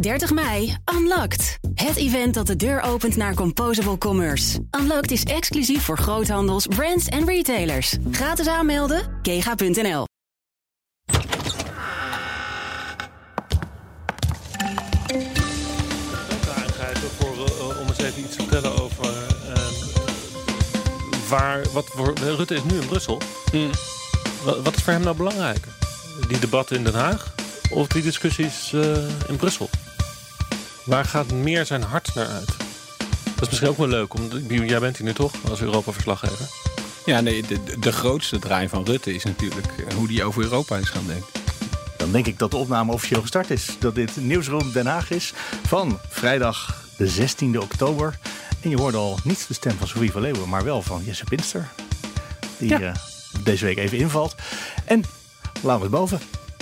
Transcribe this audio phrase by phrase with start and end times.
[0.00, 1.58] 30 mei, Unlocked.
[1.74, 4.58] Het event dat de deur opent naar Composable Commerce.
[4.80, 7.96] Unlocked is exclusief voor groothandels, brands en retailers.
[8.10, 10.06] Gratis aanmelden, kega.nl.
[17.58, 19.68] uh, om eens even iets te vertellen over uh,
[21.28, 23.20] waar, wat voor, Rutte is nu in Brussel.
[23.50, 23.70] Hmm.
[24.44, 25.72] Wat, wat, is voor hem nou belangrijker?
[26.28, 27.34] Die debatten in Den Haag
[27.70, 28.96] of die discussies uh,
[29.28, 29.70] in Brussel?
[30.88, 32.56] Waar gaat meer zijn hart naar uit?
[33.34, 36.48] Dat is misschien ook wel leuk, om, jij bent hier nu toch als Europa-verslaggever.
[37.04, 40.88] Ja, nee, de, de grootste draai van Rutte is natuurlijk hoe die over Europa is
[40.88, 41.26] gaan denken.
[41.96, 43.76] Dan denk ik dat de opname officieel gestart is.
[43.78, 45.32] Dat dit Nieuwsroom Den Haag is
[45.66, 48.18] van vrijdag de 16e oktober.
[48.60, 51.24] En je hoorde al niet de stem van Sofie van Leeuwen, maar wel van Jesse
[51.24, 51.68] Pinster.
[52.58, 52.80] Die ja.
[52.80, 52.94] uh,
[53.42, 54.34] deze week even invalt.
[54.84, 55.04] En
[55.62, 56.20] Laurens Boven.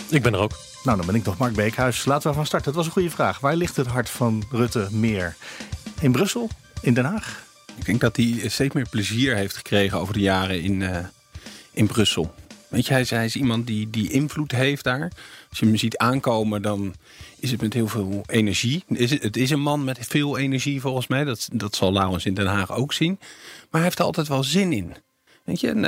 [0.09, 0.53] Ik ben er ook.
[0.87, 2.05] Nou, dan ben ik toch Mark Beekhuis.
[2.05, 2.65] Laten we van start.
[2.65, 3.41] Dat was een goede vraag.
[3.41, 5.37] Waar ligt het hart van Rutte meer?
[6.01, 6.49] In Brussel?
[6.81, 7.45] In Den Haag?
[7.77, 10.99] Ik denk dat hij steeds meer plezier heeft gekregen over de jaren in, uh,
[11.73, 12.35] in Brussel.
[12.69, 15.13] Weet je, hij is, iemand die, die invloed heeft daar.
[15.49, 16.95] Als je hem ziet aankomen, dan
[17.39, 18.85] is het met heel veel energie.
[18.89, 21.25] Is het, is een man met veel energie volgens mij.
[21.25, 23.17] Dat, dat zal Laurens in Den Haag ook zien.
[23.21, 24.95] Maar hij heeft er altijd wel zin in.
[25.45, 25.85] Weet je, en,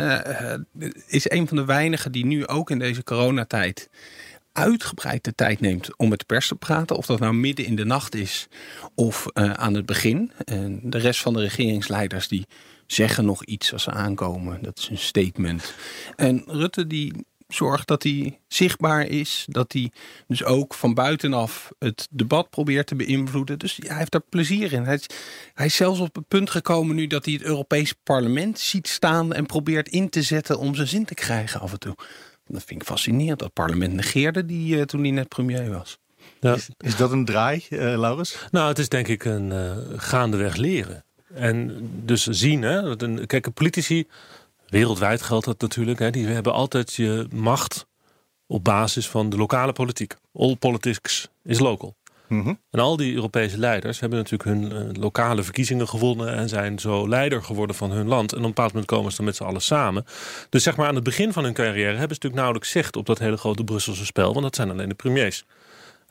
[0.77, 3.89] uh, is een van de weinigen die nu ook in deze coronatijd
[4.59, 6.97] uitgebreid de tijd neemt om met de pers te praten.
[6.97, 8.49] Of dat nou midden in de nacht is
[8.95, 10.33] of uh, aan het begin.
[10.45, 12.47] En de rest van de regeringsleiders die
[12.87, 14.63] zeggen nog iets als ze aankomen.
[14.63, 15.75] Dat is een statement.
[16.17, 17.13] En Rutte die
[17.49, 19.45] zorgt dat hij zichtbaar is.
[19.49, 19.91] Dat hij
[20.27, 23.59] dus ook van buitenaf het debat probeert te beïnvloeden.
[23.59, 24.85] Dus hij heeft daar plezier in.
[24.85, 25.07] Hij is,
[25.55, 29.33] hij is zelfs op het punt gekomen nu dat hij het Europees parlement ziet staan...
[29.33, 31.95] en probeert in te zetten om zijn zin te krijgen af en toe.
[32.49, 33.39] Dat vind ik fascinerend.
[33.39, 35.99] Dat parlement negeerde die uh, toen hij net premier was.
[36.41, 36.55] Ja.
[36.55, 38.47] Is, is, dat een draai, uh, Laurens?
[38.51, 41.05] Nou, het is denk ik een uh, gaandeweg leren.
[41.35, 42.97] En dus zien, hè.
[43.27, 44.07] Kijk, politici,
[44.69, 45.99] wereldwijd geldt dat natuurlijk.
[45.99, 47.87] Hè, die hebben altijd je macht
[48.47, 50.15] op basis van de lokale politiek.
[50.33, 51.95] All politics is local.
[52.29, 52.61] Mm -hmm.
[52.71, 57.09] En al die Europese leiders hebben natuurlijk hun uh, lokale verkiezingen gewonnen en zijn zo
[57.09, 58.33] leider geworden van hun land.
[58.33, 60.05] En op een bepaald moment komen ze dan met z'n allen samen.
[60.49, 63.07] Dus zeg maar aan het begin van hun carrière hebben ze natuurlijk nauwelijks zicht op
[63.07, 65.45] dat hele grote Brusselse spel, want dat zijn alleen de premiers.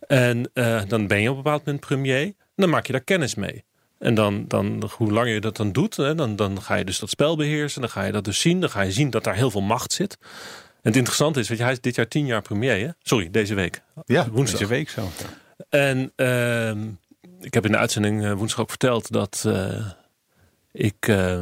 [0.08, 3.02] En uh, dan ben je op een bepaald moment premier en dan maak je daar
[3.02, 3.64] kennis mee.
[4.00, 7.00] En dan, dan, hoe langer je dat dan doet, hè, dan, dan ga je dus
[7.00, 7.82] dat spel beheersen.
[7.82, 8.60] Dan ga je dat dus zien.
[8.60, 10.18] Dan ga je zien dat daar heel veel macht zit.
[10.22, 12.86] En het interessante is, weet je, hij is dit jaar tien jaar premier.
[12.86, 12.92] Hè?
[13.02, 13.82] Sorry, deze week.
[14.06, 14.60] Ja, woensdag.
[14.60, 15.10] deze week zo.
[15.70, 16.72] En uh,
[17.40, 19.88] ik heb in de uitzending uh, woensdag ook verteld dat uh,
[20.72, 21.42] ik uh,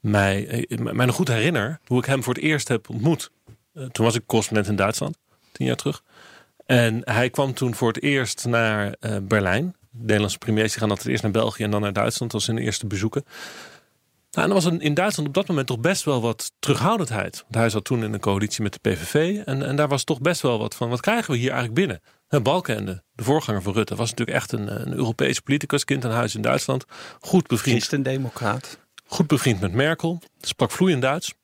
[0.00, 3.30] mij, mij nog goed herinner hoe ik hem voor het eerst heb ontmoet.
[3.72, 5.18] toen was ik correspondent in Duitsland,
[5.52, 6.02] tien jaar terug.
[6.66, 9.74] En hij kwam toen voor het eerst naar Berlijn.
[9.90, 12.86] De Nederlandse premiers gaan altijd eerst naar België en dan naar Duitsland als zijn eerste
[12.86, 13.24] bezoeken.
[14.36, 17.40] Nou, en er was in Duitsland op dat moment toch best wel wat terughoudendheid.
[17.42, 19.42] Want hij zat toen in een coalitie met de PVV.
[19.44, 22.00] En, en daar was toch best wel wat van, wat krijgen we hier eigenlijk binnen?
[22.28, 26.10] En Balkenende, de voorganger van Rutte, was natuurlijk echt een, een Europese politicus, kind aan
[26.10, 26.84] huis in Duitsland.
[27.20, 27.76] Goed bevriend.
[27.76, 28.78] Christendemocraat.
[29.06, 30.22] Goed bevriend met Merkel.
[30.40, 31.34] Sprak vloeiend Duits.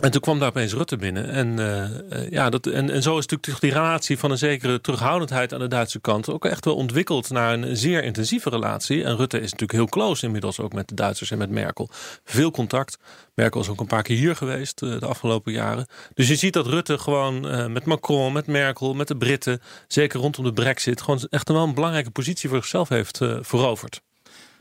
[0.00, 1.28] En toen kwam daar opeens Rutte binnen.
[1.28, 5.52] En, uh, ja, dat, en, en zo is natuurlijk die relatie van een zekere terughoudendheid
[5.52, 9.04] aan de Duitse kant ook echt wel ontwikkeld naar een zeer intensieve relatie.
[9.04, 11.88] En Rutte is natuurlijk heel close inmiddels ook met de Duitsers en met Merkel.
[12.24, 12.98] Veel contact.
[13.34, 15.86] Merkel is ook een paar keer hier geweest uh, de afgelopen jaren.
[16.14, 17.40] Dus je ziet dat Rutte gewoon
[17.72, 21.74] met Macron, met Merkel, met de Britten, zeker rondom de brexit, gewoon echt wel een
[21.74, 24.00] belangrijke positie voor zichzelf heeft veroverd.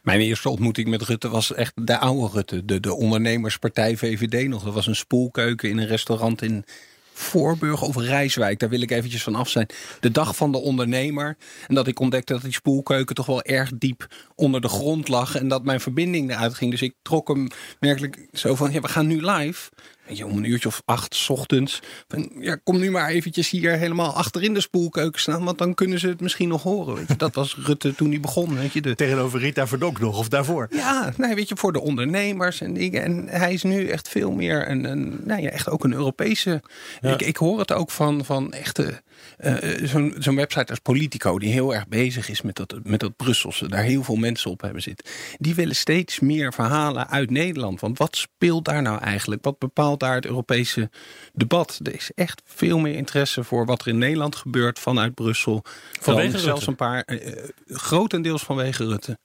[0.10, 2.66] Mijn eerste ontmoeting met Rutte was echt de oude Rutte.
[2.66, 4.64] De, de ondernemerspartij VVD nog.
[4.64, 6.66] Dat was een spoelkeuken in een restaurant in
[7.14, 8.60] Voorburg of Rijswijk.
[8.60, 9.68] Daar wil ik eventjes van af zijn.
[10.00, 11.38] De dag van de ondernemer.
[11.68, 15.36] En dat ik ontdekte dat die spoelkeuken toch wel erg diep onder de grond lag.
[15.36, 16.72] En dat mijn verbinding eruit ging.
[16.72, 17.48] Dus ik trok hem
[17.80, 19.70] werkelijk zo van, ja, we gaan nu live
[20.18, 21.80] je, om een uurtje of acht s ochtends.
[22.08, 25.44] Van, ja, kom nu maar eventjes hier helemaal achterin de spoelkeuken staan.
[25.44, 26.96] Want dan kunnen ze het misschien nog horen.
[26.96, 27.16] Weet je.
[27.16, 28.56] Dat was Rutte toen hij begon.
[28.56, 28.96] Weet je, de...
[28.96, 30.68] Tegenover Rita Verdonk nog of daarvoor?
[30.70, 33.04] Ja, nee, weet je, voor de ondernemers en dingen.
[33.04, 36.62] En hij is nu echt veel meer een, een nou ja, echt ook een Europese.
[37.02, 37.14] Ja.
[37.14, 39.02] Ik, ik hoor het ook van, van echte
[39.40, 43.16] uh, zo'n zo'n website als Politico, die heel erg bezig is met dat, met dat
[43.16, 45.06] Brusselse, daar heel veel mensen op hebben zitten.
[45.38, 47.80] Die willen steeds meer verhalen uit Nederland.
[47.80, 49.44] Want wat speelt daar nou eigenlijk?
[49.44, 50.90] Wat bepaalt daar het Europese
[51.34, 51.80] debat?
[51.84, 55.64] Er is echt veel meer interesse voor wat er in Nederland gebeurt vanuit Brussel.
[56.00, 56.70] Vanwege zelfs Rutte.
[56.70, 59.20] een paar, uh, grotendeels vanwege Rutte.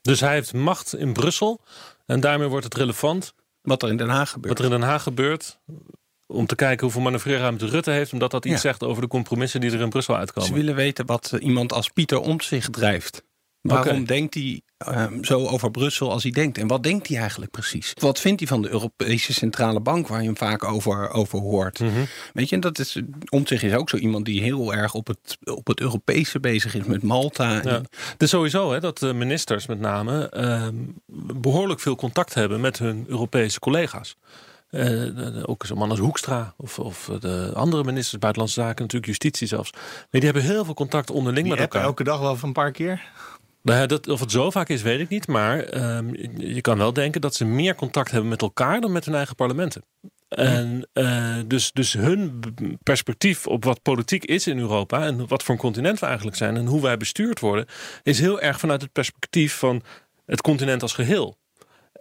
[0.00, 1.60] Dus hij heeft macht in Brussel
[2.06, 3.34] en daarmee wordt het relevant.
[3.62, 4.58] Wat er in Den Haag gebeurt.
[4.58, 5.58] Wat er in Den Haag gebeurt
[6.32, 8.60] om te kijken hoeveel manoeuvreerruimte Rutte heeft, omdat dat iets Ja.
[8.60, 10.48] zegt over de compromissen die er in Brussel uitkomen.
[10.48, 13.22] Ze willen weten wat eh, iemand als Pieter Omtzigt drijft.
[13.62, 16.58] Waarom denkt hij ehm, zo over Brussel als hij denkt?
[16.58, 17.92] En wat denkt hij eigenlijk precies?
[18.00, 21.78] Wat vindt hij van de Europese Centrale Bank, waar je hem vaak over, over hoort?
[21.80, 21.90] Mhm.
[22.32, 25.66] Weet je, dat is, Omtzigt is ook zo iemand die heel erg op het, op
[25.66, 27.52] het Europese bezig is met Malta.
[27.52, 27.62] Ja.
[27.62, 30.74] En- Het is sowieso hè, dat de ministers met name ehm,
[31.34, 34.16] behoorlijk veel contact hebben met hun Europese collega's.
[34.72, 39.46] Eh, ook zo'n man als Hoekstra of, of de andere ministers buitenlandse zaken, natuurlijk justitie
[39.46, 39.70] zelfs.
[39.70, 41.82] Nee, die hebben heel veel contact onderling Die met elkaar.
[41.82, 43.02] elke dag wel van een paar keer.
[43.62, 45.26] Nou ja, dat, of het zo vaak is, weet ik niet.
[45.26, 49.04] Maar ehm, je kan wel denken dat ze meer contact hebben met elkaar dan met
[49.04, 49.84] hun eigen parlementen.
[50.28, 52.40] En eh, dus, dus hun
[52.82, 56.56] perspectief op wat politiek is in Europa en wat voor een continent we eigenlijk zijn
[56.56, 57.66] en hoe wij bestuurd worden,
[58.02, 59.82] is heel erg vanuit het perspectief van
[60.26, 61.36] het continent als geheel.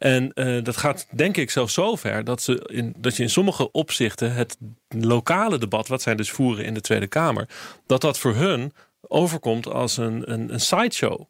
[0.02, 3.30] En eh, dat gaat denk ik zelfs zo ver dat, ze in, dat je in
[3.30, 4.58] sommige opzichten het
[4.88, 7.50] lokale debat, wat zij dus voeren in de Tweede Kamer,
[7.86, 11.22] dat dat voor hun overkomt als een, een, een sideshow.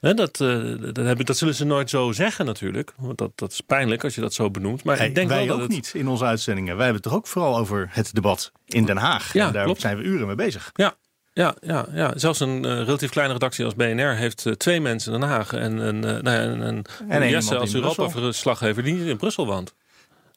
[0.00, 2.92] Dat, eh, dat, heb ik, dat zullen ze nooit zo zeggen natuurlijk.
[2.96, 4.84] Want dat, dat is pijnlijk als je dat zo benoemt.
[4.84, 6.76] Maar Hey, ik denk wij wel dat ook het, niet in onze uitzendingen.
[6.76, 9.32] Wij hebben het toch ook vooral over het debat in Den Haag.
[9.32, 9.80] Ja, en daar klopt.
[9.80, 10.70] zijn we uren mee bezig.
[10.74, 10.94] Ja,
[11.32, 12.18] ja, ja, ja.
[12.18, 15.52] zelfs een eh, relatief kleine redactie als BNR heeft eh, twee mensen in Den Haag.
[15.52, 16.62] En, en, eh, nou ja, en,
[17.08, 18.04] en, één Jesse als in Brussel.
[18.04, 19.74] Europa-verslaggever die niet in Brussel woont.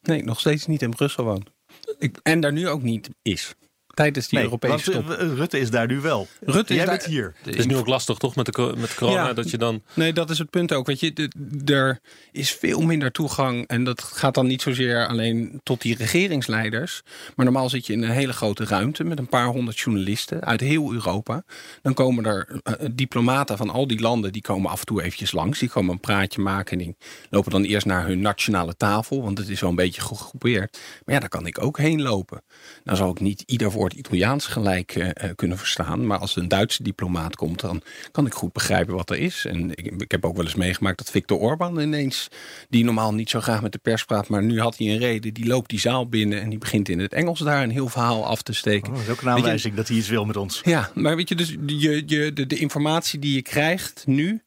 [0.02, 1.50] Nee, nog steeds niet in Brussel woont.
[1.98, 3.56] Ik, en daar nu ook niet is.
[3.94, 5.18] Tijdens die Nee, Europese want, top.
[5.18, 6.28] eh, Rutte is daar nu wel.
[6.42, 7.34] Rutte is Jij daar- bent hier.
[7.42, 9.34] Het is nu ook lastig toch met, de, met corona Ja.
[9.34, 9.82] dat je dan...
[9.94, 10.88] Nee, dat is het punt ook.
[10.88, 12.00] Weet je, de- er
[12.32, 13.68] is veel minder toegang.
[13.68, 17.02] En dat gaat dan niet zozeer alleen tot die regeringsleiders.
[17.36, 20.60] Maar normaal zit je in een hele grote ruimte met een paar honderd journalisten uit
[20.62, 21.44] heel Europa.
[21.82, 25.32] Dan komen er eh, diplomaten van al die landen, die komen af en toe eventjes
[25.32, 25.60] langs.
[25.60, 26.96] Die komen een praatje maken en die
[27.30, 29.22] lopen dan eerst naar hun nationale tafel.
[29.24, 30.78] Want het is wel een beetje gegroepeerd.
[31.06, 32.42] Maar ja, daar kan ik ook heen lopen.
[32.84, 36.08] Nou zal ik niet ieder woord Italiaans gelijk eh, eh, kunnen verstaan.
[36.08, 37.82] Maar als een Duitse diplomaat komt, dan
[38.12, 39.46] kan ik goed begrijpen wat er is.
[39.46, 42.28] En ik, ik heb ook wel eens meegemaakt dat Viktor Orban ineens,
[42.70, 45.34] die normaal niet zo graag met de pers praat, maar nu had hij een reden.
[45.34, 48.26] Die loopt die zaal binnen en die begint in het Engels daar een heel verhaal
[48.26, 48.92] af te steken.
[48.92, 50.62] Oh, dat is ook een je, aanwijzing dat hij iets wil met ons.
[50.64, 54.42] ja, maar weet je, dus je, je, de, de informatie die je krijgt nu,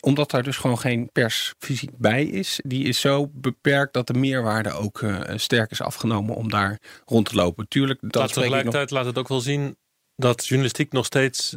[0.00, 4.14] omdat daar dus gewoon geen pers fysiek bij is, die is zo beperkt dat de
[4.14, 7.68] meerwaarde ook eh, sterk is afgenomen om daar rond te lopen.
[7.68, 8.32] Tuurlijk, dat nog.
[8.32, 9.76] tegelijkertijd laat het ook wel zien
[10.16, 11.56] dat journalistiek nog steeds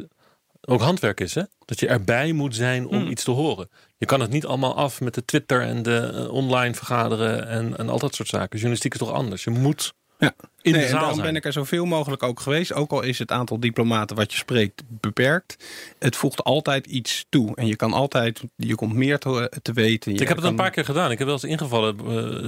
[0.62, 1.35] ook handwerk is.
[1.35, 1.44] Hè?
[1.65, 3.09] Dat je erbij moet zijn om Hmm.
[3.09, 3.69] iets te horen.
[3.97, 7.77] Je kan het niet allemaal af met de Twitter en de eh, online vergaderen en,
[7.77, 8.50] en al dat soort zaken.
[8.50, 9.44] Journalistiek is toch anders.
[9.44, 9.94] Je moet
[10.24, 10.34] Ja.
[10.62, 11.28] in Nee, de en zaal daarom zijn.
[11.28, 12.74] ben ik er zoveel mogelijk ook geweest.
[12.74, 15.64] Ook al is het aantal diplomaten wat je spreekt beperkt.
[16.00, 17.56] Het voegt altijd iets toe.
[17.56, 20.14] En je kan altijd, je komt meer te, te weten.
[20.14, 21.12] Je Ik heb het een paar keer gedaan.
[21.12, 21.98] Ik heb wel eens ingevallen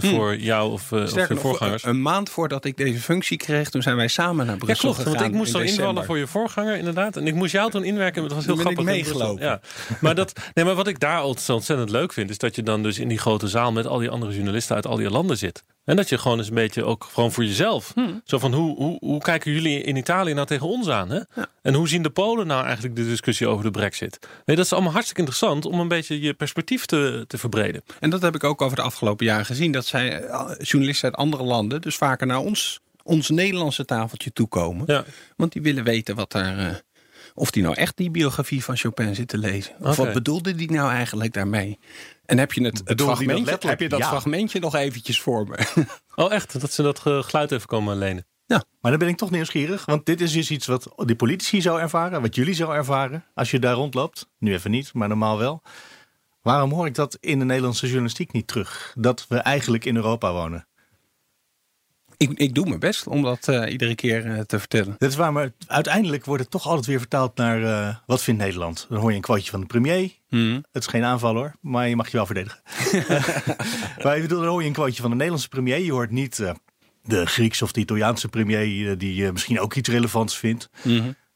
[0.04, 1.84] eh, voor jou of, eh of je voorgangers.
[1.84, 5.04] Een maand voordat ik deze functie kreeg, toen zijn wij samen naar Ja, Brussel klopt.
[5.04, 7.18] Want gegaan ik moest in dan invallen voor je voorganger, inderdaad.
[7.18, 8.24] En ik moest jou toen inwerken.
[8.24, 8.96] Het was heel Toen ben ik grappig.
[9.04, 9.18] Brussel.
[9.20, 9.46] meegelopen.
[9.46, 9.98] Ja.
[10.02, 12.64] Maar, dat, nee, maar wat ik daar altijd zo ontzettend leuk vind, is dat je
[12.64, 15.38] dan dus in die grote zaal met al die andere journalisten uit al die landen
[15.38, 15.64] zit.
[15.86, 17.92] En dat je gewoon eens een beetje ook gewoon voor jezelf.
[17.94, 18.22] Hmm.
[18.26, 21.10] Zo van hoe, hoe, hoe kijken jullie in Italië nou tegen ons aan?
[21.10, 21.20] Hè?
[21.62, 24.20] En hoe zien de Polen nou eigenlijk de discussie over de brexit?
[24.46, 27.84] Nee, dat is allemaal hartstikke interessant om een beetje je perspectief te, te verbreden.
[28.00, 29.72] En dat heb ik ook over de afgelopen jaren gezien.
[29.72, 34.84] Dat zij eh, journalisten uit andere landen dus vaker naar ons, ons Nederlandse tafeltje toekomen.
[34.88, 35.04] Ja.
[35.36, 36.58] Want die willen weten wat er.
[36.58, 36.76] eh,
[37.38, 39.76] of die nou echt die biografie van Chopin zit te lezen.
[39.80, 41.80] Of wat bedoelde die nou eigenlijk daarmee?
[42.26, 44.08] En heb je het, het fragmentje, heb je dat Ja.
[44.08, 45.58] fragmentje nog eventjes voor me?
[46.16, 46.62] Oh, echt?
[46.62, 48.26] Dat ze dat geluid even komen lenen.
[48.82, 49.86] Maar dan ben ik toch nieuwsgierig.
[49.86, 52.22] Want dit is dus iets wat de politici zou ervaren.
[52.22, 54.30] Wat jullie zou ervaren als je daar rondloopt.
[54.40, 55.62] Nu even niet, maar normaal wel.
[56.42, 58.94] Waarom hoor ik dat in de Nederlandse journalistiek niet terug?
[58.98, 60.68] Dat we eigenlijk in Europa wonen.
[62.18, 64.96] Ik, ik doe mijn best om dat eh, iedere keer eh, te vertellen.
[64.98, 68.42] Dat is waar, maar uiteindelijk wordt het toch altijd weer vertaald naar eh, wat vindt
[68.42, 68.86] Nederland?
[68.90, 70.12] Dan hoor je een quoteje van de premier.
[70.72, 72.62] Het is geen aanval hoor, maar je mag je wel verdedigen.
[74.04, 75.80] maar ik bedoel, dan hoor je een quoteje van de Nederlandse premier.
[75.80, 76.54] Je hoort niet eh,
[77.04, 80.70] de Griekse of de Italiaanse premier die misschien ook iets relevants vindt.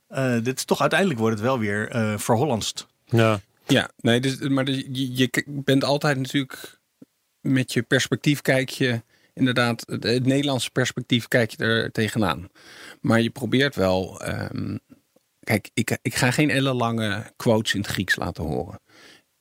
[0.09, 2.87] Eh, dit is toch uiteindelijk wordt het wel weer eh verhollandst.
[3.05, 3.39] Ja.
[3.67, 6.79] Ja, nee, dus, maar dus, je, je bent altijd natuurlijk
[7.41, 9.01] met je perspectief kijk je
[9.39, 12.47] inderdaad, het, het Nederlandse perspectief kijk je er tegenaan.
[13.01, 14.77] Maar je probeert wel, ehm,
[15.43, 18.79] kijk, ik, ik ga geen ellenlange quotes in het Grieks laten horen.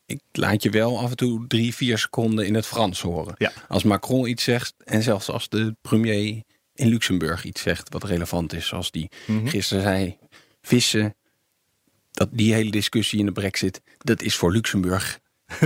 [0.07, 3.35] Ik laat je wel af en toe drie, vier seconden in het Frans horen.
[3.39, 3.53] Ja.
[3.69, 6.43] Als Macron iets zegt en zelfs als de premier
[6.75, 8.67] in Luxemburg iets zegt wat relevant is.
[8.67, 9.11] Zoals die
[9.45, 10.19] gisteren zei,
[10.63, 11.17] vissen,
[12.11, 15.21] dat die hele discussie in de brexit, dat is voor Luxemburg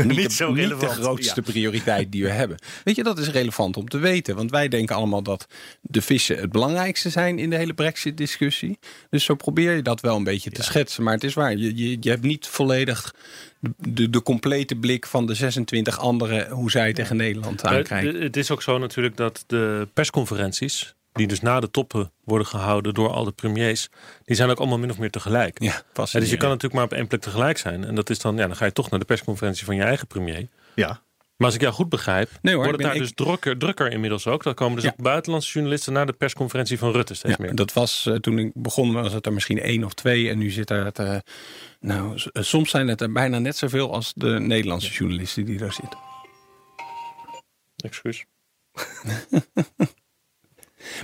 [0.04, 2.58] niet, zo niet de relevant, grootste prioriteit die we hebben.
[2.84, 4.36] Weet je, dat is relevant om te weten.
[4.36, 5.46] Want wij denken allemaal dat
[5.80, 8.78] de vissen het belangrijkste zijn in de hele Brexit-discussie.
[9.10, 11.02] Dus zo probeer je dat wel een beetje te schetsen.
[11.02, 13.14] Maar het is waar, je, je, je hebt niet volledig
[13.60, 16.50] de, de, de complete blik van de 26 anderen...
[16.50, 18.22] hoe zij tegen Nederland aankijken.
[18.22, 22.95] het is ook zo natuurlijk dat de persconferenties, die dus na de toppen worden gehouden
[22.95, 23.88] door al de premiers,
[24.25, 25.61] die zijn ook allemaal min of meer tegelijk.
[25.62, 27.85] Ja, Ja, dus je kan natuurlijk maar op één plek tegelijk zijn.
[27.85, 30.07] En dat is dan, ja, dan ga je toch naar de persconferentie van je eigen
[30.07, 30.49] premier.
[30.75, 31.00] Ja.
[31.37, 34.26] Maar als ik jou goed begrijp, Nee hoor, wordt het daar dus drukker, drukker inmiddels
[34.26, 34.42] ook.
[34.42, 34.90] Dan komen dus Ja.
[34.90, 37.54] ook buitenlandse journalisten naar de persconferentie van Rutte steeds Ja, meer.
[37.54, 40.28] dat was eh, toen ik begon, was het er misschien één of twee.
[40.31, 40.99] En nu zit er het.
[40.99, 41.16] eh,
[41.81, 45.73] nou, eh, soms zijn het er bijna net zoveel als de Nederlandse journalisten die daar
[45.73, 45.99] zitten.
[47.76, 48.25] Excuus.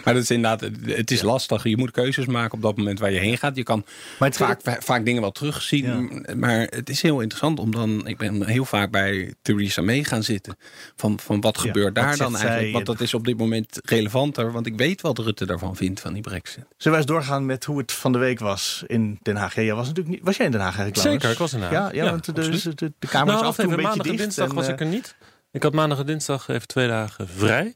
[0.04, 1.62] Maar dat is inderdaad, het- is lastig.
[1.62, 3.57] Je moet keuzes maken op dat moment waar je heen gaat.
[3.57, 3.85] Je kan
[4.18, 6.26] Maar het vaak, va- vaak dingen wel terugzien.
[6.37, 8.07] Maar het is heel interessant om dan.
[8.07, 10.57] Ik ben heel vaak bij Theresa May gaan zitten.
[10.97, 12.61] Van, van wat gebeurt daar dan eigenlijk?
[12.62, 12.73] zij?
[12.73, 14.52] Want dat is op dit moment relevanter.
[14.52, 16.54] Want ik weet wat Rutte daarvan vindt van die Brexit.
[16.54, 19.54] Zullen wij eens doorgaan met hoe het van de week was in Den Haag?
[19.54, 20.25] Ja, jij was natuurlijk niet.
[20.25, 21.09] Was jij in Den Haag eigenlijk?
[21.09, 21.90] Zeker, ik was in Den Haag.
[21.92, 23.73] Ja, ja, Ja, want de, de, de, de kamer nou, is af en toe even,
[23.73, 25.14] een beetje maandag en dinsdag en, was eh, ik er niet.
[25.52, 27.75] Ik had maandag en dinsdag even twee dagen vrij.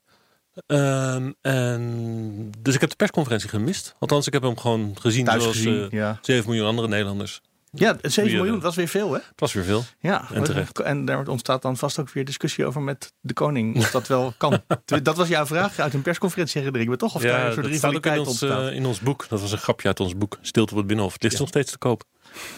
[0.66, 3.94] Ehm, en, dus ik heb de persconferentie gemist.
[3.98, 5.82] Althans, ik heb hem gewoon gezien thuis zoals gezien.
[5.84, 6.18] eh, ja.
[6.22, 7.40] 7 miljoen andere Nederlanders.
[7.70, 9.18] ja, 7 Wie, eh, miljoen, dat was weer veel, hè?
[9.18, 9.84] Het was weer veel.
[10.00, 10.80] Ja, En terecht.
[10.80, 13.76] En daar ontstaat dan vast ook weer discussie over met de koning.
[13.76, 14.62] Of dat wel kan.
[15.02, 17.14] dat was jouw vraag uit een persconferentie, herinner ik me toch?
[17.14, 18.68] Of daar een soort dat ook in rivaliteit ons, ontstaat?
[18.70, 19.28] eh, in ons boek.
[19.28, 20.38] Dat was een grapje uit ons boek.
[20.40, 21.12] Stilte op het Binnenhof.
[21.12, 22.04] Het ligt nog steeds te koop.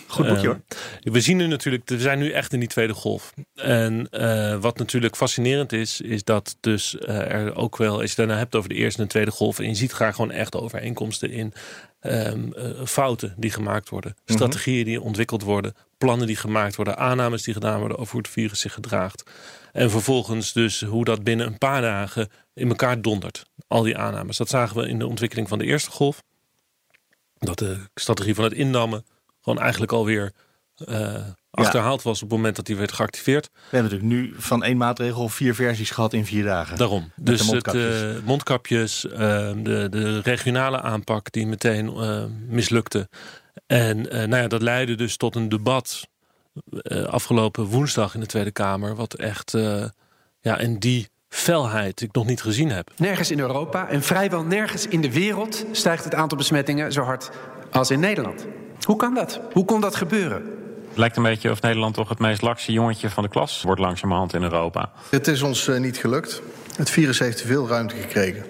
[0.06, 0.58] Goed boekje Ehm,
[1.02, 1.12] hoor.
[1.12, 3.32] We zien nu natuurlijk, we zijn nu echt in die tweede golf.
[3.54, 8.16] En eh, wat natuurlijk fascinerend is, is dat dus eh, er ook wel, als je
[8.16, 10.56] daarna hebt over de eerste en de tweede golf, en je ziet graag gewoon echt
[10.56, 11.52] overeenkomsten in
[12.00, 14.32] ehm, eh, fouten die gemaakt worden, Mhm.
[14.36, 18.30] strategieën die ontwikkeld worden, plannen die gemaakt worden, aannames die gedaan worden over hoe het
[18.30, 19.24] virus zich gedraagt.
[19.72, 23.46] En vervolgens dus hoe dat binnen een paar dagen in elkaar dondert.
[23.68, 24.36] Al die aannames.
[24.36, 26.22] Dat zagen we in de ontwikkeling van de eerste golf.
[27.38, 29.04] Dat de strategie van het indammen
[29.44, 30.32] gewoon eigenlijk alweer
[30.74, 31.14] eh
[31.50, 33.50] achterhaald was op het moment dat die werd geactiveerd.
[33.52, 36.76] We hebben natuurlijk nu van één maatregel vier versies gehad in vier dagen.
[36.76, 37.12] Daarom.
[37.16, 38.00] de Dus mondkapjes.
[38.00, 39.18] het eh, mondkapjes, eh,
[39.56, 43.08] de, de regionale aanpak die meteen eh, mislukte.
[43.66, 46.08] En eh, nou ja, dat leidde dus tot een debat
[46.80, 48.94] eh, afgelopen woensdag in de Tweede Kamer.
[48.94, 49.84] Wat echt eh,
[50.40, 52.90] ja, in die felheid ik nog niet gezien heb.
[52.96, 57.30] Nergens in Europa en vrijwel nergens in de wereld stijgt het aantal besmettingen zo hard
[57.70, 58.46] als in Nederland.
[58.84, 59.40] Hoe kan dat?
[59.52, 60.42] Hoe kon dat gebeuren?
[60.88, 63.80] Het lijkt een beetje of Nederland toch het meest lakse jongetje van de klas wordt
[63.80, 64.92] langzamerhand in Europa.
[65.10, 66.42] Het is ons eh, niet gelukt.
[66.76, 68.44] Het virus heeft te veel ruimte gekregen.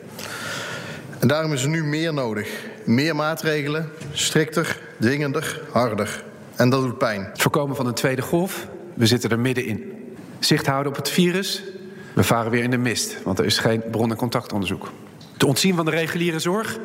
[1.19, 2.49] En daarom is er nu meer nodig.
[2.85, 6.25] Meer maatregelen, strikter, dwingender, harder.
[6.57, 7.25] En dat doet pijn.
[7.25, 8.67] Het voorkomen van een tweede golf.
[8.95, 9.93] We zitten er middenin.
[10.39, 11.63] Zicht houden op het virus.
[12.15, 14.93] We varen weer in de mist, want er is geen bron- en contactonderzoek.
[15.33, 16.79] Het ontzien van de reguliere zorg.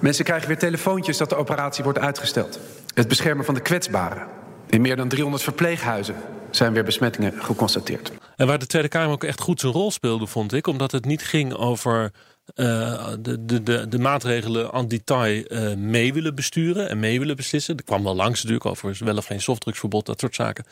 [0.00, 2.60] Mensen krijgen weer telefoontjes dat de operatie wordt uitgesteld.
[2.94, 4.26] Het beschermen van de kwetsbaren.
[4.66, 6.14] In meer dan 300 verpleeghuizen
[6.50, 8.12] zijn weer besmettingen geconstateerd.
[8.36, 10.66] En waar de Tweede Kamer ook echt goed zijn rol speelde, vond ik.
[10.66, 12.12] Omdat het niet ging over
[12.54, 17.76] eh, de, de, de, maatregelen aan detail eh, mee willen besturen en mee willen beslissen.
[17.76, 20.64] Er kwam wel langs natuurlijk over wel of geen softdrugsverbod, dat soort zaken.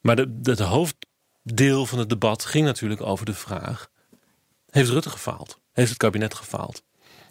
[0.00, 3.88] Maar het hoofddeel van het debat ging natuurlijk over de vraag...
[4.70, 5.58] heeft Rutte gefaald?
[5.72, 6.82] Heeft het kabinet gefaald?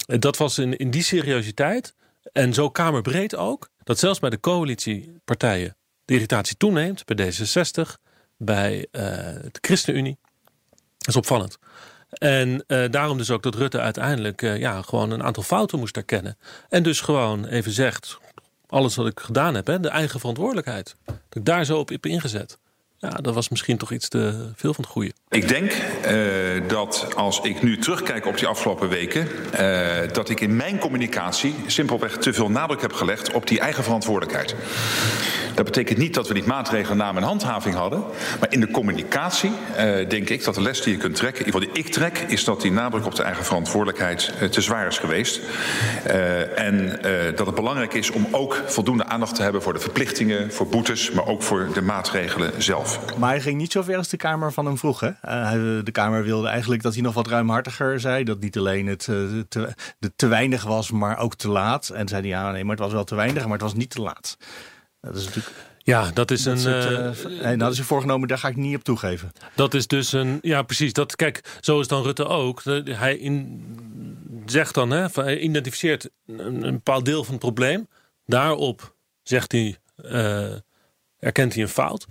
[0.06, 1.96] Dat was in, in die seriositeit
[2.32, 3.70] en zo kamerbreed ook...
[3.84, 7.06] dat zelfs bij de coalitiepartijen de irritatie toeneemt.
[7.06, 7.92] Bij D66,
[8.38, 9.04] bij eh,
[9.52, 10.18] de ChristenUnie.
[10.98, 11.58] Dat is opvallend.
[12.10, 15.98] En eh, daarom dus ook dat Rutte uiteindelijk eh, ja, gewoon een aantal fouten moest
[15.98, 16.38] erkennen.
[16.70, 18.20] En dus gewoon even zegt,
[18.68, 20.96] alles wat ik gedaan heb, hè, de eigen verantwoordelijkheid.
[21.06, 22.58] Dat ik daar zo op heb ingezet.
[23.10, 25.12] Ja, dat was misschien toch iets te veel van het goede.
[25.30, 29.28] Ik denk uh, dat als ik nu terugkijk op die afgelopen weken,
[29.60, 33.84] uh, dat ik in mijn communicatie simpelweg te veel nadruk heb gelegd op die eigen
[33.84, 34.56] verantwoordelijkheid.
[35.56, 38.04] Dat betekent niet dat we niet maatregelen namen en handhaving hadden.
[38.40, 41.46] Maar in de communicatie uh, denk ik dat de les die je kunt trekken, in
[41.46, 44.88] ieder geval die ik trek, is dat die nadruk op de eigen verantwoordelijkheid te zwaar
[44.88, 45.42] is geweest.
[46.56, 47.00] en
[47.36, 51.12] dat het belangrijk is om ook voldoende aandacht te hebben voor de verplichtingen, voor boetes,
[51.12, 52.95] maar ook voor de maatregelen zelf.
[53.18, 55.00] Maar hij ging niet zo ver als de Kamer van hem vroeg.
[55.00, 55.08] Hè?
[55.08, 58.24] Uh, de Kamer wilde eigenlijk dat hij nog wat ruimhartiger zei.
[58.24, 61.90] Dat niet alleen het uh, te, de, te weinig was, maar ook te laat.
[61.90, 63.90] En zei hij, ja nee, maar het was wel te weinig, maar het was niet
[63.90, 64.38] te laat.
[65.02, 65.56] Dat is natuurlijk...
[65.78, 66.60] Ja, dat is dat een.
[66.60, 69.32] Soort, uh, en dat is er voorgenomen, daar ga ik niet op toegeven.
[69.56, 70.40] Dat is dus een.
[70.42, 70.94] Ja, precies.
[70.94, 72.64] Dat, kijk, zo is dan Rutte ook.
[72.86, 73.64] Hij in,
[74.46, 77.88] zegt dan, hè, hij identificeert een, een bepaald deel van het probleem.
[78.26, 79.78] Daarop zegt hij,
[81.20, 82.08] erkent hij een fout.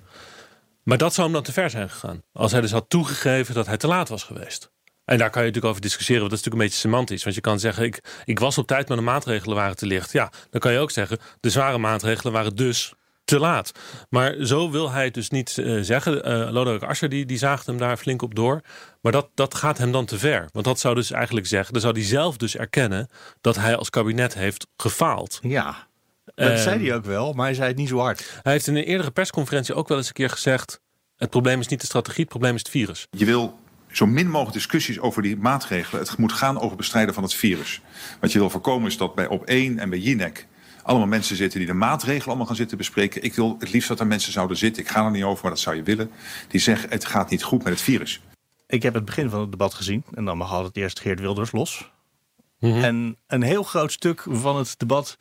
[0.85, 2.23] Maar dat zou hem dan te ver zijn gegaan.
[2.33, 4.73] Als hij dus had toegegeven dat hij te laat was geweest.
[5.05, 7.25] En daar kan je natuurlijk over discussiëren, want dat is natuurlijk een beetje semantisch.
[7.25, 10.13] Want je kan zeggen, ik, ik was op tijd, maar de maatregelen waren te licht.
[10.13, 12.93] Ja, dan kan je ook zeggen, de zware maatregelen waren dus
[13.25, 13.73] te laat.
[14.09, 16.29] Maar zo wil hij het dus niet uh, zeggen.
[16.29, 18.61] Uh, Lodewijk Asscher die, die zaagt hem daar flink op door.
[19.01, 20.49] Maar dat, dat gaat hem dan te ver.
[20.53, 21.73] Want dat zou dus eigenlijk zeggen...
[21.73, 23.09] dan zou hij zelf dus erkennen...
[23.41, 25.39] dat hij als kabinet heeft gefaald.
[25.43, 25.87] Ja,
[26.25, 28.41] dat uh, zei hij ook wel, maar hij zei het niet zo hard.
[28.43, 30.81] Hij heeft in een eerdere persconferentie ook wel eens een keer gezegd...
[31.17, 33.07] het probleem is niet de strategie, het probleem is het virus.
[33.11, 33.59] Je wil
[33.91, 36.01] zo min mogelijk discussies over die maatregelen.
[36.03, 37.81] Het moet gaan over bestrijden van het virus.
[38.21, 40.47] Wat je wil voorkomen is dat bij op 1 en bij Jinek
[40.85, 43.23] allemaal mensen zitten die de maatregelen allemaal gaan zitten bespreken.
[43.23, 44.83] Ik wil het liefst dat er mensen zouden zitten.
[44.83, 46.11] Ik ga er niet over, maar dat zou je willen.
[46.49, 48.21] Die zeggen het gaat niet goed met het virus.
[48.67, 50.05] Ik heb het begin van het debat gezien.
[50.15, 51.93] En dan had het eerst Geert Wilders los.
[52.59, 52.85] Mm -hmm.
[52.85, 55.17] En een heel groot stuk van het debat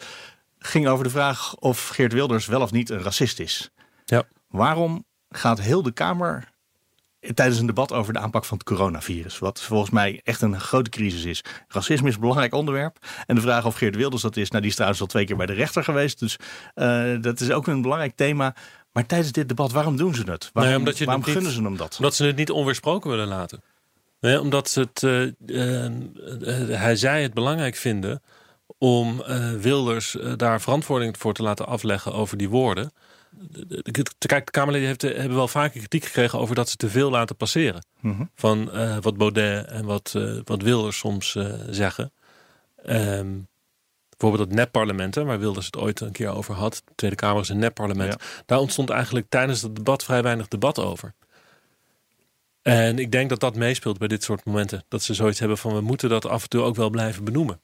[0.65, 3.72] ging over de vraag of Geert Wilders wel of niet een racist is.
[4.05, 4.24] Ja.
[4.48, 6.51] Waarom gaat heel de Kamer
[7.34, 9.39] tijdens een debat over de aanpak van het coronavirus.
[9.39, 11.43] Wat volgens mij echt een grote crisis is.
[11.67, 12.98] Racisme is een belangrijk onderwerp.
[13.25, 15.36] En de vraag of Geert Wilders dat is, nou die is trouwens al twee keer
[15.36, 16.20] bij de rechter geweest.
[16.20, 16.38] Dus
[16.75, 18.55] uh, dat is ook een belangrijk thema.
[18.91, 20.50] Maar tijdens dit debat, waarom doen ze het?
[20.53, 21.96] Waarom, nee, omdat je waarom het gunnen niet, ze hem dat?
[21.98, 23.62] Omdat ze het niet onweersproken willen laten.
[24.20, 28.22] Nee, omdat ze het, uh, uh, hij zei het belangrijk vinden
[28.77, 29.24] om
[29.60, 32.91] Wilders daar verantwoording voor te laten afleggen over die woorden.
[34.22, 37.36] Kijk, de Kamerleden heeft, hebben wel vaker kritiek gekregen over dat ze te veel laten
[37.36, 37.86] passeren.
[38.00, 38.29] Mm -hmm.
[38.36, 42.12] Van uh, wat Baudet en wat, uh, wat Wilders soms uh, zeggen.
[42.86, 43.48] Um,
[44.17, 46.82] bijvoorbeeld dat nepparlement, waar Wilders het ooit een keer over had.
[46.86, 48.15] De Tweede Kamer is een nepparlement.
[48.46, 51.13] Daar ontstond eigenlijk tijdens het debat vrij weinig debat over.
[52.62, 54.84] En ik denk dat dat meespeelt bij dit soort momenten.
[54.88, 57.62] Dat ze zoiets hebben van we moeten dat af en toe ook wel blijven benoemen.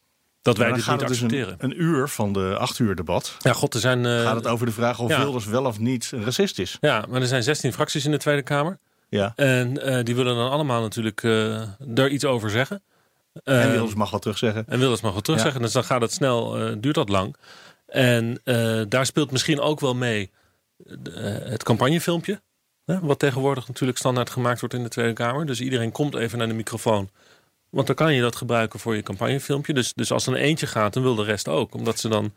[0.49, 1.57] Dat wij dit niet accepteren.
[1.57, 3.35] Dus een, een, uur van de acht uur debat.
[3.39, 4.05] Ja, god, er zijn.
[4.05, 5.19] Uh, gaat het over de vraag of ja.
[5.19, 6.77] Wilders wel of niet een racist is?
[6.81, 8.79] Ja, maar er zijn 16 fracties in de Tweede Kamer.
[9.09, 9.33] Ja.
[9.35, 11.61] En uh, die willen dan allemaal natuurlijk uh,
[11.95, 12.81] er iets over zeggen.
[13.43, 14.65] en Wilders mag wat terugzeggen.
[14.67, 15.59] En Wilders mag wat terugzeggen.
[15.59, 15.65] Ja.
[15.65, 17.35] Dus dan gaat het snel, duurt dat lang.
[17.85, 18.41] En
[18.89, 20.31] daar speelt misschien ook wel mee
[21.43, 22.41] het campagnefilmpje.
[22.85, 25.45] Hè, wat tegenwoordig natuurlijk standaard gemaakt wordt in de Tweede Kamer.
[25.45, 27.09] Dus iedereen komt even naar de microfoon.
[27.69, 29.73] Want dan kan je dat gebruiken voor je campagnefilmpje.
[29.73, 31.73] Dus, dus als er een eentje gaat, dan wil de rest ook.
[31.73, 32.33] Omdat ze dan...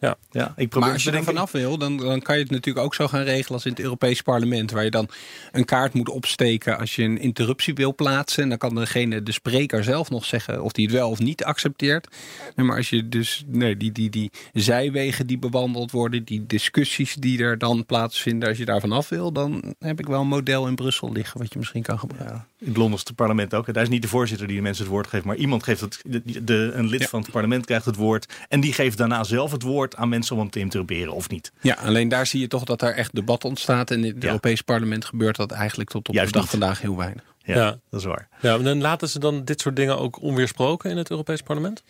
[0.00, 0.16] Ja.
[0.30, 2.84] Ja, ik probeer maar als je er vanaf wil, dan, dan kan je het natuurlijk
[2.84, 4.70] ook zo gaan regelen als in het Europees Parlement.
[4.70, 5.08] Waar je dan
[5.52, 8.42] een kaart moet opsteken als je een interruptie wil plaatsen.
[8.42, 11.44] En dan kan degene, de spreker zelf nog zeggen of die het wel of niet
[11.44, 12.16] accepteert.
[12.56, 17.14] Nee, maar als je dus nee, die, die, die zijwegen die bewandeld worden, die discussies
[17.14, 20.66] die er dan plaatsvinden, als je daar vanaf wil, dan heb ik wel een model
[20.66, 22.46] in Brussel liggen wat je misschien kan gebruiken.
[22.57, 22.57] Ja.
[22.60, 23.72] In het Londense parlement ook.
[23.72, 26.00] Daar is niet de voorzitter die de mensen het woord geeft, maar iemand geeft het.
[26.04, 27.06] De, de, een lid ja.
[27.06, 28.32] van het parlement krijgt het woord.
[28.48, 31.52] En die geeft daarna zelf het woord aan mensen om hem te interruperen of niet.
[31.60, 33.90] Ja, alleen daar zie je toch dat daar echt debat ontstaat.
[33.90, 34.28] En in het ja.
[34.28, 36.60] Europees parlement gebeurt dat eigenlijk tot op Juist de dag niet.
[36.60, 37.22] vandaag heel weinig.
[37.48, 38.28] Ja, ja, dat is waar.
[38.40, 41.82] Ja, maar dan laten ze dan dit soort dingen ook onweersproken in het Europees Parlement?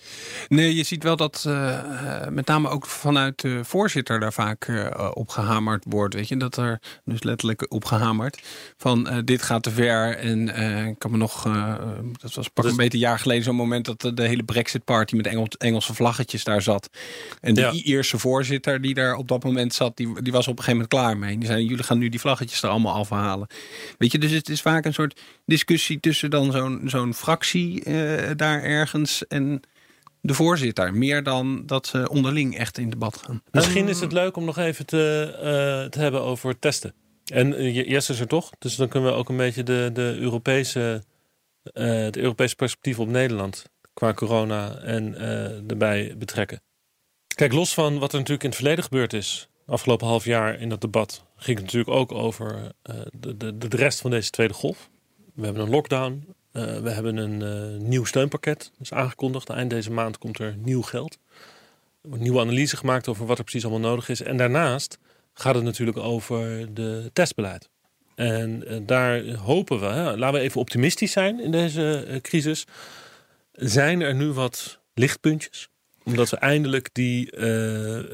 [0.48, 5.10] Nee, je ziet wel dat uh, met name ook vanuit de voorzitter daar vaak uh,
[5.14, 6.14] op gehamerd wordt.
[6.14, 8.42] Weet je, dat er dus letterlijk op gehamerd
[8.76, 10.16] van uh, dit gaat te ver.
[10.16, 10.48] En
[10.88, 11.42] ik kan me nog,
[12.20, 14.42] dat was pak dus, een beetje een jaar geleden zo'n moment dat de, de hele
[14.42, 16.90] Brexit Party met Engels, Engelse vlaggetjes daar zat.
[17.40, 17.72] En de ja.
[17.72, 20.88] Ierse voorzitter die daar op dat moment zat, die, die was op een gegeven moment
[20.88, 21.38] klaar mee.
[21.38, 23.46] Die zei, jullie gaan nu die vlaggetjes er allemaal afhalen.
[23.98, 28.30] Weet je, dus het is vaak een soort discussie tussen dan zo'n zo'n fractie uh,
[28.36, 29.60] daar ergens en
[30.20, 30.94] de voorzitter.
[30.94, 33.42] Meer dan dat ze onderling echt in debat gaan.
[33.50, 36.94] Misschien is het leuk om nog even te, uh, te hebben over testen.
[37.24, 40.16] En uh, Jesse is er toch, dus dan kunnen we ook een beetje de, de
[40.18, 41.02] Europese,
[41.72, 45.18] het Europese perspectief op Nederland qua corona en
[45.68, 46.62] erbij betrekken.
[47.34, 50.68] Kijk, los van wat er natuurlijk in het verleden gebeurd is, afgelopen half jaar in
[50.68, 52.72] dat debat, ging het natuurlijk ook over
[53.10, 54.90] de, de, de rest van deze tweede golf.
[55.38, 56.34] We hebben een lockdown.
[56.52, 58.58] Uh, we hebben een uh, nieuw steunpakket.
[58.58, 59.48] Dat is aangekondigd.
[59.48, 61.18] Eind deze maand komt er nieuw geld.
[62.02, 64.22] Er wordt nieuwe analyse gemaakt over wat er precies allemaal nodig is.
[64.22, 64.98] En daarnaast
[65.32, 67.68] gaat het natuurlijk over de testbeleid.
[68.14, 72.64] En uh, daar hopen we, hè, laten we even optimistisch zijn in deze crisis.
[73.52, 75.68] Zijn er nu wat lichtpuntjes?
[76.04, 77.38] Omdat we eindelijk die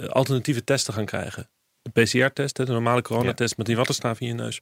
[0.08, 1.48] alternatieve testen gaan krijgen
[1.92, 3.54] de PCR-test, de normale coronatest ja.
[3.56, 4.60] met die wattenstaaf in je neus.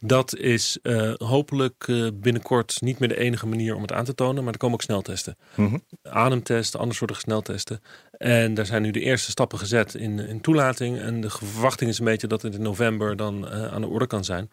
[0.00, 4.14] Dat is uh, hopelijk uh, binnenkort niet meer de enige manier om het aan te
[4.14, 4.44] tonen.
[4.44, 5.36] Maar er komen ook sneltesten.
[5.54, 5.84] Mm -hmm.
[6.02, 7.82] Ademtesten, andere soorten sneltesten.
[8.10, 10.98] En daar zijn nu de eerste stappen gezet in, in toelating.
[11.00, 14.06] En de verwachting is een beetje dat het in november dan uh, aan de orde
[14.06, 14.50] kan zijn.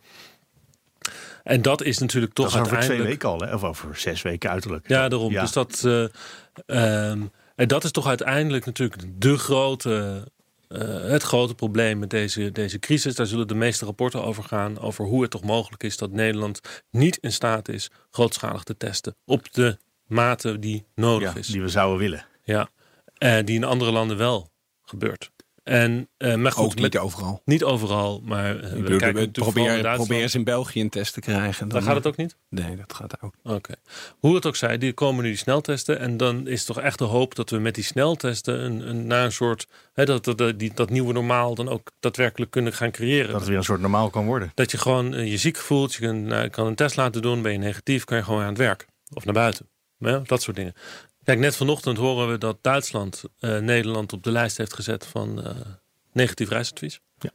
[1.43, 3.23] En dat is natuurlijk toch dat is uiteindelijk...
[3.23, 3.67] over twee weken al, hè?
[3.67, 4.87] of over zes weken uiterlijk.
[4.87, 5.31] Ja, daarom.
[5.31, 5.41] Ja.
[5.41, 5.83] Dus dat...
[6.65, 10.23] Um, en dat is toch uiteindelijk natuurlijk de grote
[10.67, 13.15] eh, het grote probleem met deze, deze crisis.
[13.15, 14.79] Daar zullen de meeste rapporten over gaan.
[14.79, 19.15] Over hoe het toch mogelijk is dat Nederland niet in staat is grootschalig te testen.
[19.25, 21.47] Op de mate die nodig Ja, is.
[21.47, 22.25] die we zouden willen.
[22.43, 22.69] Ja.
[23.17, 24.49] En die in andere landen wel
[24.83, 25.31] gebeurt.
[25.67, 27.41] En, eh, maar goed, Ook niet met- overal.
[27.45, 31.67] niet overal, maar Ik we bedoel, kijken probeer, eens in België een test te krijgen.
[31.67, 32.35] Daar gaat het ook niet?
[32.49, 33.33] Nee, dat gaat ook.
[33.43, 33.73] Oké.
[34.19, 35.99] Hoe het ook zij, die komen nu die sneltesten.
[35.99, 39.23] En dan is toch echt de hoop dat we met die sneltesten een, een, naar
[39.25, 39.67] een soort.
[39.93, 43.31] Hè, dat, dat, die, dat nieuwe normaal dan ook daadwerkelijk kunnen gaan creëren.
[43.31, 44.51] Dat het weer een soort normaal kan worden.
[44.53, 47.51] Dat je gewoon eh, je ziek voelt, je kan, kan een test laten doen, ben
[47.51, 48.87] je negatief, kan je gewoon aan het werk.
[49.13, 49.67] Of naar buiten.
[49.99, 50.73] Ja, dat soort dingen.
[51.27, 55.43] Kijk, net vanochtend horen we dat Duitsland eh, Nederland op de lijst heeft gezet van
[55.43, 55.55] eh,
[56.11, 56.99] negatief reisadvies.
[57.19, 57.29] Ja.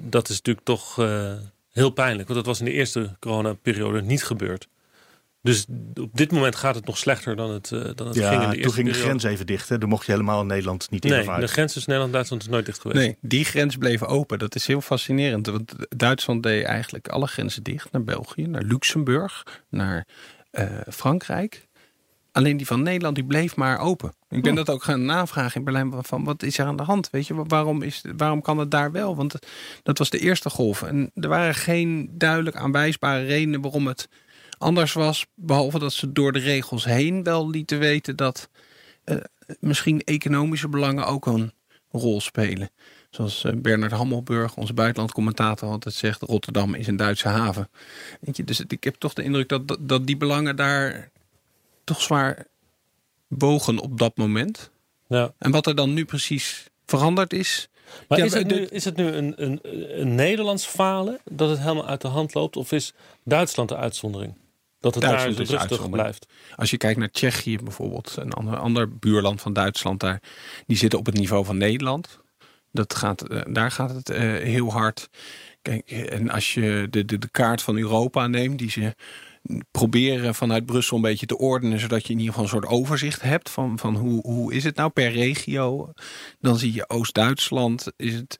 [0.00, 1.32] Dat is natuurlijk toch eh,
[1.72, 4.68] heel pijnlijk, want dat was in de eerste coronaperiode niet gebeurd.
[5.42, 5.66] Dus
[6.00, 8.46] op dit moment gaat het nog slechter dan het, dan het ging in Ja, de
[8.46, 9.68] toen eerste ging de grens even dicht.
[9.68, 9.78] Hè.
[9.78, 12.42] Dan mocht je helemaal in Nederland niet in Nee, de grens tussen Nederland en Duitsland
[12.42, 13.00] is nooit dicht geweest.
[13.00, 14.38] Nee, die grens bleef open.
[14.38, 15.46] Dat is heel fascinerend.
[15.46, 17.92] Want Duitsland deed eigenlijk alle grenzen dicht.
[17.92, 20.06] Naar België, naar Luxemburg, naar
[20.50, 21.67] eh, Frankrijk.
[22.38, 24.12] Alleen die van Nederland die bleef maar open.
[24.28, 25.92] Ik ben dat ook gaan navragen in Berlijn.
[26.00, 27.10] Van wat is er aan de hand?
[27.10, 29.16] Weet je, wa- waarom, is, waarom kan het daar wel?
[29.16, 29.34] Want
[29.82, 30.82] dat was de eerste golf.
[30.82, 34.08] En er waren geen duidelijk aanwijsbare redenen waarom het
[34.58, 35.26] anders was.
[35.34, 38.48] Behalve dat ze door de regels heen wel lieten weten dat
[39.04, 39.16] eh,
[39.60, 41.52] misschien economische belangen ook een
[41.90, 42.70] rol spelen.
[43.10, 47.68] Zoals eh, Bernard Hammelburg, onze buitenlandcommentator, altijd zegt: Rotterdam is een Duitse haven.
[48.20, 51.10] Weet je, dus ik heb toch de indruk dat, dat die belangen daar
[51.88, 52.46] toch zwaar
[53.28, 54.70] wogen op dat moment.
[55.08, 55.32] Ja.
[55.38, 57.68] En wat er dan nu precies veranderd is.
[58.08, 59.60] Maar Ja, is, het nu, is het nu een, een,
[60.00, 62.56] een Nederlands falen dat het helemaal uit de hand loopt?
[62.56, 64.34] Of is Duitsland de uitzondering?
[64.80, 66.26] Dat het Duitsland daar rustig blijft?
[66.56, 70.22] Als je kijkt naar Tsjechië bijvoorbeeld, een ander, ander buurland van Duitsland, daar,
[70.66, 72.18] die zitten op het niveau van Nederland.
[72.72, 75.08] Dat gaat, eh, daar gaat het eh, heel hard.
[75.62, 78.94] Kijk, en als je de, de, de kaart van Europa neemt, die ze
[79.70, 83.22] proberen vanuit Brussel een beetje te ordenen, zodat je in ieder geval een soort overzicht
[83.22, 85.92] hebt van, van hoe, hoe is het nou per regio.
[86.40, 88.38] Dan zie je Oost-Duitsland is het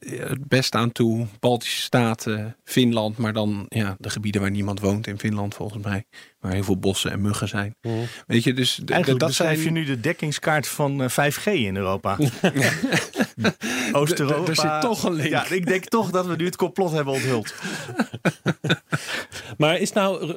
[0.00, 1.26] het best aan toe.
[1.40, 6.04] Baltische Staten, Finland, maar dan ja, de gebieden waar niemand woont in Finland volgens mij.
[6.40, 7.74] Waar heel veel bossen en muggen zijn.
[7.82, 7.94] Mhm.
[8.26, 11.76] Weet je, dus Eigenlijk dat beschrijf zijn je nu de dekkingskaart van eh, 5G in
[11.76, 12.16] Europa.
[13.92, 14.48] Oost-Europa.
[14.50, 15.28] Er zit toch een link.
[15.28, 17.54] Ja, ik denk toch dat we nu het complot hebben onthuld.
[19.56, 20.32] Maar is nou,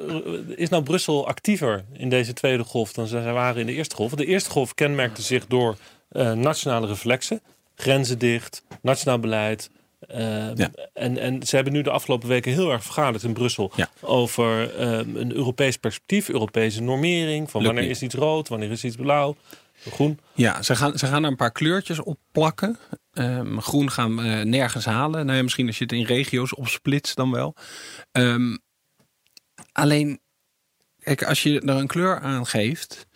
[0.56, 4.12] is nou Brussel actiever in deze tweede golf dan ze waren in de eerste golf?
[4.12, 5.76] De eerste golf kenmerkte zich door
[6.08, 7.40] eh, nationale reflexen.
[7.76, 9.70] Grenzen dicht, nationaal beleid.
[10.08, 10.70] eh, Ja.
[10.92, 13.88] en, en ze hebben nu de afgelopen weken heel erg vergaderd in Brussel Ja.
[14.00, 17.50] over eh, een Europees perspectief, Europese normering.
[17.50, 17.96] Van Lukt wanneer niet.
[17.96, 19.36] is iets rood, wanneer is iets blauw,
[19.90, 20.18] groen.
[20.34, 22.78] Ja, ze gaan, ze gaan er een paar kleurtjes op plakken.
[23.12, 25.24] Ehm, groen gaan we nergens halen.
[25.26, 27.54] Nou ja, misschien als je het in regio's opsplitst dan wel.
[28.12, 28.56] Ehm,
[29.72, 30.20] alleen,
[31.02, 33.06] kijk, als je er een kleur aan geeft...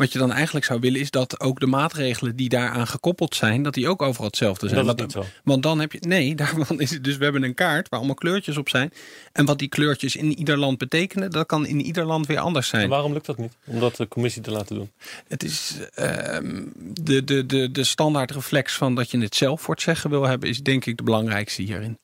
[0.00, 3.62] Wat je dan eigenlijk zou willen is dat ook de maatregelen die daaraan gekoppeld zijn,
[3.62, 4.86] dat die ook overal hetzelfde zijn.
[4.86, 5.40] Dat is Want- niet zo.
[5.44, 5.98] Want dan heb je.
[6.00, 7.16] Nee, daarvan is het dus.
[7.16, 8.92] We hebben een kaart waar allemaal kleurtjes op zijn.
[9.32, 12.68] En wat die kleurtjes in ieder land betekenen, dat kan in ieder land weer anders
[12.68, 12.82] zijn.
[12.82, 13.56] En waarom lukt dat niet?
[13.66, 14.90] Om dat de commissie te laten doen.
[15.28, 16.62] Het is ehm,
[17.02, 20.26] de, de, de, de standaard reflex van dat je het zelf voor het zeggen wil
[20.26, 21.98] hebben, is denk ik de belangrijkste hierin.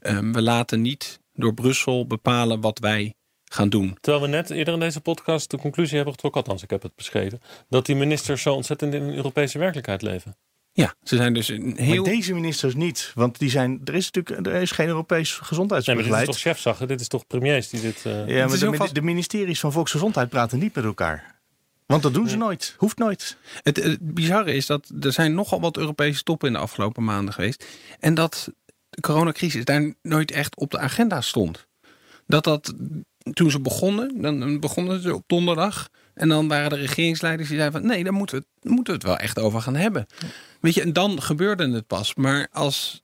[0.00, 3.14] Ehm, we laten niet door Brussel bepalen wat wij
[3.52, 3.96] gaan doen.
[4.00, 6.94] Terwijl we net eerder in deze podcast de conclusie hebben getrokken, althans ik heb het
[6.96, 10.36] beschreven, dat die ministers zo ontzettend in een Europese werkelijkheid leven.
[10.72, 12.02] Ja, ze zijn dus een heel.
[12.02, 13.12] Maar deze ministers niet.
[13.14, 16.26] Want die zijn, er is natuurlijk er is geen Europees Nee, maar dit is gezondheidsbeleid.
[16.26, 18.06] toch chefzag, dit is toch premiers die dit...
[18.06, 21.38] eh, ja, maar de, vast- de ministeries van Volksgezondheid praten niet met elkaar.
[21.86, 22.74] Want dat doen ze nooit.
[22.78, 23.36] Hoeft nooit.
[23.62, 27.34] Het, het bizarre is dat er zijn nogal wat Europese toppen in de afgelopen maanden
[27.34, 27.64] geweest.
[28.00, 28.52] En dat
[28.90, 31.66] de coronacrisis daar nooit echt op de agenda stond.
[32.26, 32.74] Dat dat
[33.32, 35.88] toen ze begonnen, dan begonnen ze op donderdag.
[36.14, 39.02] En dan waren de regeringsleiders die zeiden van nee, daar moeten we, het- moeten het
[39.02, 40.06] wel echt over gaan hebben.
[40.60, 42.14] Weet je, en dan gebeurde het pas.
[42.14, 43.02] Maar als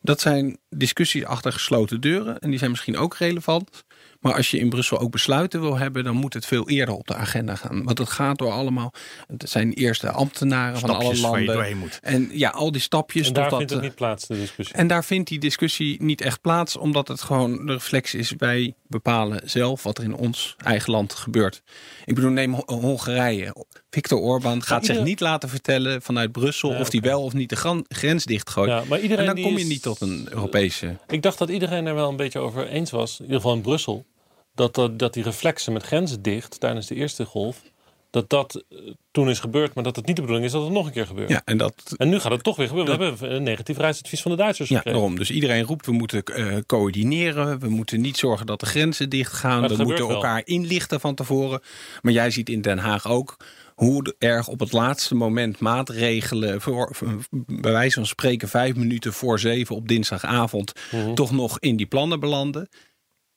[0.00, 2.38] dat zijn discussies achter gesloten deuren.
[2.38, 3.82] En die zijn misschien ook relevant.
[4.22, 7.06] Maar als je in Brussel ook besluiten wil hebben, dan moet het veel eerder op
[7.06, 7.84] de agenda gaan.
[7.84, 8.92] Want het gaat door allemaal.
[9.26, 11.54] Het zijn eerste ambtenaren van alle Stapjes waar je landen.
[11.54, 11.98] doorheen moet.
[12.02, 13.26] En ja, al die stapjes.
[13.26, 14.76] en daar totdat, vindt het eh, niet plaats, de discussie.
[14.76, 18.74] en daar vindt die discussie niet echt plaats, omdat het gewoon de reflex is: wij
[18.86, 21.62] bepalen zelf wat er in ons eigen land gebeurt.
[22.04, 23.54] Ik bedoel, neem Ho- Hongarije.
[23.90, 27.08] Viktor Orbán gaat ieder- zich niet laten vertellen vanuit Brussel Ja, of hij oké.
[27.08, 28.68] wel of niet de grens dichtgooit.
[28.70, 30.96] Ja, maar iedereen en dan die kom je is- niet tot een Europese.
[31.08, 33.62] Ik dacht dat iedereen er wel een beetje over eens was, in ieder geval in
[33.62, 34.04] Brussel,
[34.54, 37.62] dat, dat, dat die reflexen met grenzen dicht tijdens de eerste golf
[38.10, 38.78] dat dat eh,
[39.10, 41.06] toen is gebeurd, maar dat het niet de bedoeling is dat het nog een keer
[41.06, 41.28] gebeurt.
[41.28, 42.98] Ja, en dat En nu gaat het toch weer gebeuren.
[42.98, 45.00] We hebben een negatief reisadvies van de Duitsers Ja, gekregen.
[45.00, 45.18] daarom.
[45.18, 47.58] Dus iedereen roept, we moeten eh, coördineren.
[47.58, 49.60] We moeten niet zorgen dat de grenzen dicht gaan.
[49.60, 50.14] Maar het We moeten wel.
[50.16, 51.60] elkaar inlichten van tevoren.
[52.02, 53.36] Maar jij ziet in Den Haag ook
[53.74, 56.60] hoe erg op het laatste moment maatregelen...
[56.60, 60.72] Voor, voor- bij wijze van spreken vijf minuten voor zeven op dinsdagavond...
[60.90, 61.14] Mhm.
[61.14, 62.68] toch nog in die plannen belanden.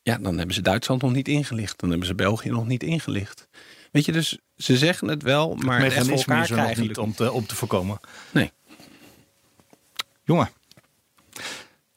[0.06, 1.80] Ja, dan hebben ze Duitsland nog niet ingelicht.
[1.80, 3.48] Dan hebben ze België nog niet ingelicht.
[3.92, 7.14] Weet je, dus ze zeggen het wel, maar het mechanisme is er nog niet om
[7.14, 8.00] te, om te voorkomen.
[8.32, 8.52] Nee.
[10.24, 10.50] Jongen,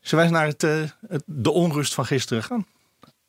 [0.00, 2.66] zullen wij naar het, eh, het- de onrust van gisteren gaan?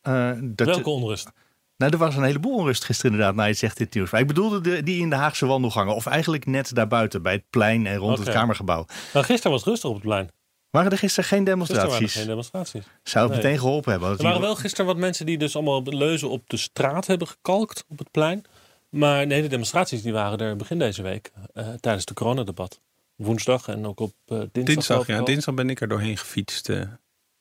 [0.02, 1.30] Eh, dat, Welke onrust?
[1.78, 3.36] Nou, er was een heleboel onrust gisteren inderdaad.
[3.36, 4.12] Nou, je zegt dit nieuws.
[4.12, 5.96] Maar ik bedoelde de, die in de Haagse wandelgangen.
[5.96, 8.86] Of eigenlijk net daarbuiten bij het plein en rond het Kamergebouw.
[9.14, 10.30] Nou, gisteren was het rustig op het plein.
[10.70, 12.14] Waren er gisteren geen Gisteren waren er demonstraties?
[12.14, 12.84] geen demonstraties.
[13.04, 13.44] Zou het Nee.
[13.44, 14.10] meteen geholpen hebben?
[14.10, 17.28] Er waren die- wel gisteren wat mensen die dus allemaal leuzen op de straat hebben
[17.28, 18.46] gekalkt op het plein.
[18.90, 22.80] Maar nee, de demonstraties die waren er begin deze week eh, tijdens de coronadebat.
[23.16, 24.64] Woensdag en ook op eh, dinsdag.
[24.76, 26.70] Dinsdag, ja, dinsdag ben ik er doorheen gefietst.
[26.70, 26.82] eh.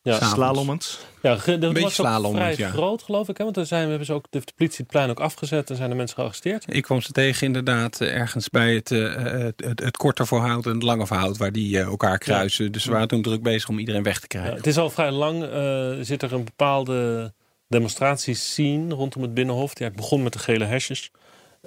[0.01, 0.19] Ja.
[0.19, 0.99] Slalommend.
[1.21, 2.69] ja dat beetje was ook vrij ja.
[2.69, 3.37] groot geloof ik.
[3.37, 3.43] Hè?
[3.43, 5.95] Want er zijn, hebben ze ook de politie het plein ook afgezet en zijn er
[5.95, 6.65] mensen gearresteerd.
[6.67, 10.65] Ik kwam ze tegen inderdaad eh, ergens bij het, eh, het, het, het korte verhoud
[10.65, 11.37] en het lange verhoud...
[11.37, 12.71] waar die eh, elkaar kruisen.
[12.71, 14.57] Dus we waren toen druk bezig om iedereen weg te Ja, krijgen.
[14.57, 17.33] het is al vrij lang uh, zit er een bepaalde
[17.67, 19.79] demonstratiescene rondom het Binnenhof.
[19.79, 21.11] Ja, het begon met de gele hesjes.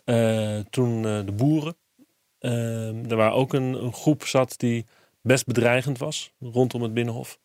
[0.04, 1.76] Uh, toen uh, de boeren.
[2.40, 4.86] Uh, er waar ook een, een, groep zat die
[5.20, 7.38] best bedreigend was rondom het Binnenhof.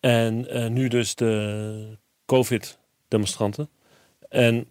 [0.00, 3.68] En uh, nu dus de COVID-demonstranten.
[4.28, 4.66] En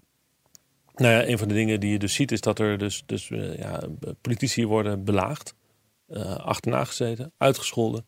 [0.96, 3.30] nou ja, een van de dingen die je dus ziet is dat er dus, dus
[3.30, 3.84] uh, ja,
[4.22, 5.56] politici worden belaagd.
[6.10, 8.06] Uh, achterna gezeten, uitgescholden.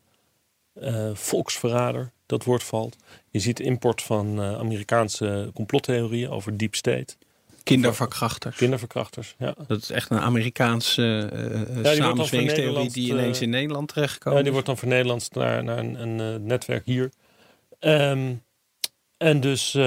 [1.14, 2.96] Volksverrader, dat woord valt.
[3.30, 7.18] Je ziet import van Amerikaanse complottheorieën over deep state.
[7.64, 8.56] Kinderverkrachters.
[8.56, 9.56] Kinderverkrachters, ja.
[9.68, 14.36] Dat is echt een Amerikaanse uh, ja, samensweringstheorie die ineens in Nederland terechtkomt.
[14.36, 17.12] Ja, die wordt dan van Nederlands naar, naar een, een uh, netwerk hier.
[17.80, 18.44] Um,
[19.18, 19.84] en dus, uh,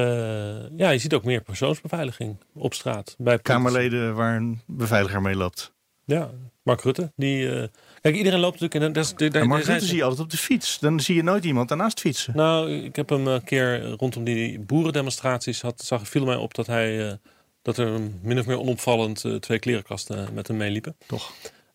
[0.77, 3.15] ja, je ziet ook meer persoonsbeveiliging op straat.
[3.19, 5.73] Bij Kamerleden waar een beveiliger mee loopt.
[6.05, 6.31] Ja,
[6.63, 7.13] Mark Rutte.
[7.17, 7.65] Die, uh,
[8.01, 8.97] kijk, iedereen loopt natuurlijk...
[8.97, 10.79] In, dat, en Mark Rutte zie je altijd op de fiets.
[10.79, 12.37] Dan zie je nooit iemand daarnaast fietsen.
[12.37, 15.61] Nou, ik heb hem een keer rondom die boerendemonstraties...
[15.61, 17.07] Had, zag, viel mij op dat hij...
[17.07, 17.13] Uh,
[17.63, 20.97] dat er min of meer onopvallend uh, twee klerenkasten met hem meeliepen.
[21.07, 21.33] Toch.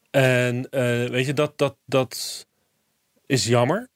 [0.10, 0.67] En
[1.12, 2.45] weet je, dat, dat, dat
[3.26, 3.89] is jammer.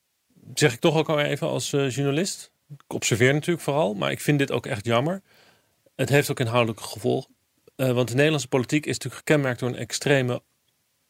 [0.53, 2.51] Zeg ik toch ook al even als journalist.
[2.69, 5.21] Ik observeer natuurlijk vooral, maar ik vind dit ook echt jammer.
[5.95, 7.35] Het heeft ook inhoudelijke gevolgen.
[7.75, 10.41] Want de Nederlandse politiek is natuurlijk gekenmerkt door een extreme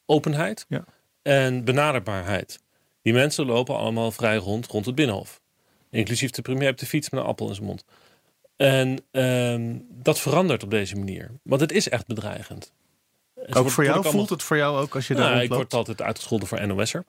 [0.05, 0.85] openheid ja.
[1.21, 2.59] en benaderbaarheid.
[3.01, 5.41] Die mensen lopen allemaal vrij rond rond het binnenhof.
[5.89, 7.85] Inclusief de premier op de fiets met een appel in zijn mond.
[8.61, 11.31] En um, dat verandert op deze manier.
[11.43, 12.73] Want het is echt bedreigend.
[13.35, 13.95] Het ook voor jou?
[13.95, 14.11] Allemaal...
[14.11, 17.03] Voelt het voor jou ook als je daar nou, Ik word altijd uitgescholden voor NOS'er.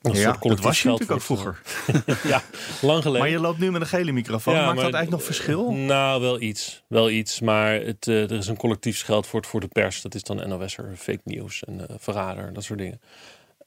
[0.00, 1.62] Ja, dat was je natuurlijk ook vroeger.
[2.22, 2.42] ja,
[2.82, 3.20] lang geleden.
[3.20, 4.54] Maar je loopt nu met een gele microfoon.
[4.54, 5.72] Ja, Maakt dat eigenlijk nog verschil?
[5.72, 6.82] Nou, wel iets.
[6.88, 7.40] Wel iets.
[7.40, 10.02] Maar het, uh, er is een collectief scheldwoord voor de pers.
[10.02, 12.52] Dat is dan NOS'er, fake news en uh, verrader.
[12.52, 13.00] Dat soort dingen.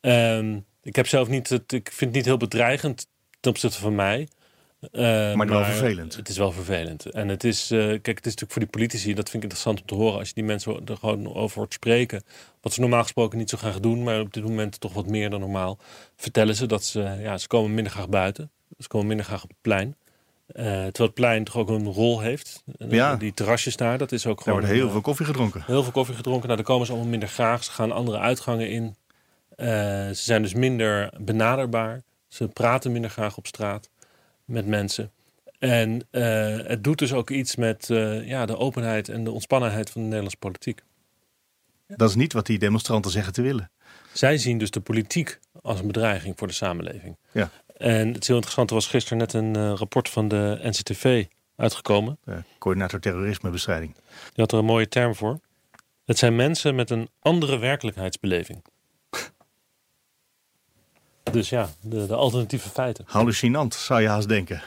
[0.01, 1.49] Um, ik heb zelf niet...
[1.49, 3.07] Het, ik vind het niet heel bedreigend
[3.39, 4.27] ten opzichte van mij.
[4.91, 6.15] Uh, maar wel vervelend.
[6.15, 7.05] Het is wel vervelend.
[7.05, 9.81] En het is, uh, kijk, het is natuurlijk voor die politici, dat vind ik interessant
[9.81, 10.19] om te horen.
[10.19, 12.23] Als je die mensen er gewoon over hoort spreken.
[12.61, 15.29] Wat ze normaal gesproken niet zo graag doen, maar op dit moment toch wat meer
[15.29, 15.77] dan normaal.
[16.15, 18.51] Vertellen ze dat ze, ja, ze komen minder graag buiten.
[18.77, 19.95] Ze komen minder graag op het plein.
[20.55, 22.63] Uh, terwijl het plein toch ook een rol heeft.
[22.89, 23.15] Ja.
[23.15, 24.59] Die terrasjes daar, dat is ook er gewoon...
[24.59, 25.63] wordt heel veel koffie gedronken.
[25.65, 26.45] Heel veel koffie gedronken.
[26.45, 27.63] Nou, daar komen ze allemaal minder graag.
[27.63, 28.95] Ze gaan andere uitgangen in.
[29.57, 32.01] Ze zijn dus minder benaderbaar.
[32.27, 33.89] Ze praten minder graag op straat
[34.49, 35.11] mensen.
[35.59, 39.89] En uh, het doet dus ook iets met uh, ja, de openheid en de ontspannenheid
[39.89, 40.83] van de Nederlandse politiek.
[41.87, 43.71] Dat is niet wat die demonstranten zeggen te willen.
[44.13, 47.17] Zij zien dus de politiek als een bedreiging voor de samenleving.
[47.31, 47.49] Ja.
[47.77, 52.17] En het heel interessante was gisteren net een uh, rapport van de NCTV uitgekomen.
[52.23, 53.93] De coördinator terrorismebestrijding.
[53.93, 55.39] Die had er een mooie term voor.
[56.05, 58.63] Het zijn mensen met een andere werkelijkheidsbeleving.
[61.31, 63.05] Dus ja, de, de alternatieve feiten.
[63.07, 64.61] Hallucinant, zou je haast denken.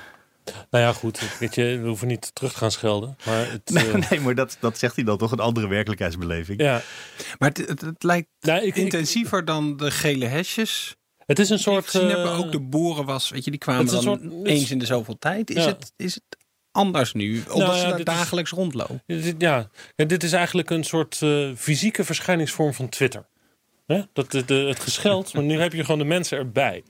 [0.71, 1.39] Nou ja, goed.
[1.39, 3.17] Weet je, we hoeven niet terug te gaan schelden.
[3.25, 4.11] Maar het, nee, uh...
[4.11, 6.61] nee, maar dat, dat zegt hij dan toch, een andere werkelijkheidsbeleving.
[6.61, 6.83] Ja.
[7.39, 10.97] Maar het, het, het lijkt nou, ik, intensiever ik, dan de gele hesjes.
[11.27, 11.95] Het is een soort...
[11.95, 14.87] Uh, hebben ook de boeren was, weet je, die kwamen dan soort, eens in de
[14.87, 15.51] zoveel tijd.
[15.51, 15.69] Is, ja.
[15.69, 16.37] het, is het
[16.71, 17.43] anders nu?
[17.51, 19.03] Omdat nou, ze daar dagelijks is, rondlopen?
[19.39, 23.27] Ja, dit is eigenlijk een soort uh, fysieke verschijningsvorm van Twitter.
[23.93, 24.03] Hè?
[24.13, 26.83] Dat, de, de, het gescheld, maar nu heb je gewoon de mensen erbij.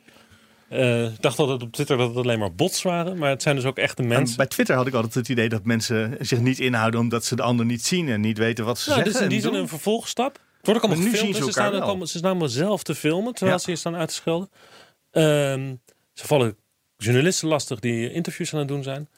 [0.68, 3.56] Eh, ik dacht altijd op Twitter dat het alleen maar bots waren, maar het zijn
[3.56, 4.36] dus ook echte mensen.
[4.36, 7.42] bij Twitter had ik altijd het idee dat mensen zich niet inhouden omdat ze de
[7.42, 9.18] ander niet zien en niet weten wat ze Nou, zeggen.
[9.20, 10.32] is in die en zin een vervolgstap.
[10.56, 11.36] Het wordt ook allemaal Maar gefilmd.
[11.44, 13.62] ze staan allemaal, ze staan allemaal zelf te filmen terwijl Ja.
[13.62, 14.50] ze hier staan uit te schelden.
[15.10, 15.74] Ehm,
[16.12, 16.56] ze vallen
[16.96, 19.08] journalisten lastig die interviews aan het doen zijn.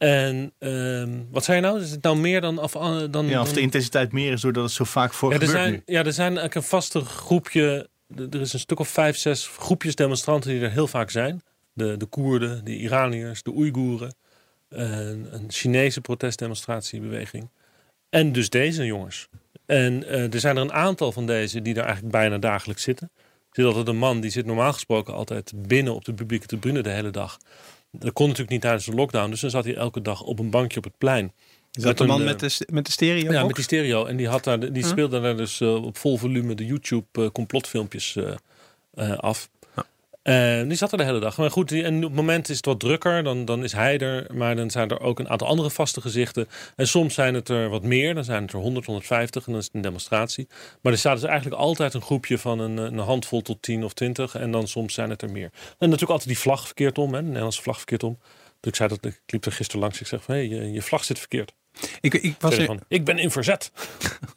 [0.00, 1.80] En ehm, wat zei je nou?
[1.80, 2.58] Is het nou meer dan...
[2.58, 5.40] Of, eh, dan Ja, of de intensiteit meer is doordat het zo vaak voor ja,
[5.40, 5.82] er zijn, nu.
[5.84, 7.88] ja, er zijn eigenlijk een vaste groepje.
[8.16, 11.42] Er is een stuk of vijf, zes groepjes demonstranten die er heel vaak zijn.
[11.72, 14.14] De, de Koerden, de Iraniërs, de Oeigoeren.
[14.68, 17.50] Een, een Chinese protestdemonstratiebeweging.
[18.10, 19.28] En dus deze jongens.
[19.66, 23.10] En eh, er zijn er een aantal van deze die er eigenlijk bijna dagelijks zitten.
[23.16, 26.82] Er zit altijd een man die zit normaal gesproken altijd binnen op de publieke tribune
[26.82, 27.38] de hele dag.
[27.90, 29.30] Dat kon natuurlijk niet tijdens de lockdown.
[29.30, 31.32] Dus dan zat hij elke dag op een bankje op het plein.
[31.72, 33.32] Is dat de een, man eh, met de, met de stereo?
[33.32, 33.46] ja, ook?
[33.46, 34.04] met die stereo.
[34.04, 37.30] En die, had daar, die speelde daar dus eh, op vol volume de YouTube eh,
[37.30, 38.32] complotfilmpjes eh,
[38.94, 39.50] eh, af.
[40.22, 41.36] En die zat er de hele dag.
[41.36, 43.22] Maar goed, die, en op het moment is het wat drukker.
[43.22, 44.26] Dan, dan is hij er.
[44.34, 46.48] Maar dan zijn er ook een aantal andere vaste gezichten.
[46.76, 48.14] En soms zijn het er wat meer.
[48.14, 49.46] Dan zijn het er 100, 150.
[49.46, 50.48] En dan is het een demonstratie.
[50.82, 53.92] Maar er staat dus eigenlijk altijd een groepje van een, een handvol tot 10 of
[53.92, 54.34] 20.
[54.34, 55.50] En dan soms zijn het er meer.
[55.52, 57.14] En natuurlijk altijd die vlag verkeerd om.
[57.14, 58.18] Hè, de Nederlandse vlag verkeerd om.
[58.60, 60.00] Dus ik zei dat ik liep er gisteren langs.
[60.00, 61.52] Ik zeg van hé, hey, je, je vlag zit verkeerd.
[62.00, 63.72] Ik, ik, was er, van, ik ben in verzet.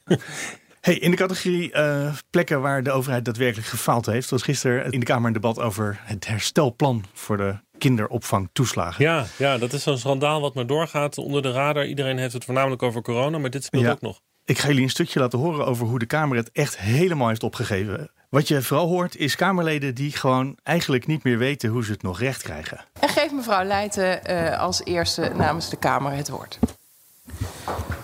[0.83, 4.99] Hey, in de categorie eh, plekken waar de overheid daadwerkelijk gefaald heeft, was gisteren in
[4.99, 9.03] de Kamer een debat over het herstelplan voor de kinderopvangtoeslagen.
[9.05, 11.85] Ja, ja, dat is zo'n schandaal wat maar doorgaat onder de radar.
[11.85, 13.91] Iedereen heeft het voornamelijk over corona, maar dit speelt Ja.
[13.91, 14.19] ook nog.
[14.45, 17.43] Ik ga jullie een stukje laten horen over hoe de Kamer het echt helemaal heeft
[17.43, 18.11] opgegeven.
[18.29, 22.01] Wat je vooral hoort is Kamerleden die gewoon eigenlijk niet meer weten hoe ze het
[22.03, 22.85] nog recht krijgen.
[22.99, 26.59] En geef mevrouw Leijten eh, als eerste namens de Kamer het woord.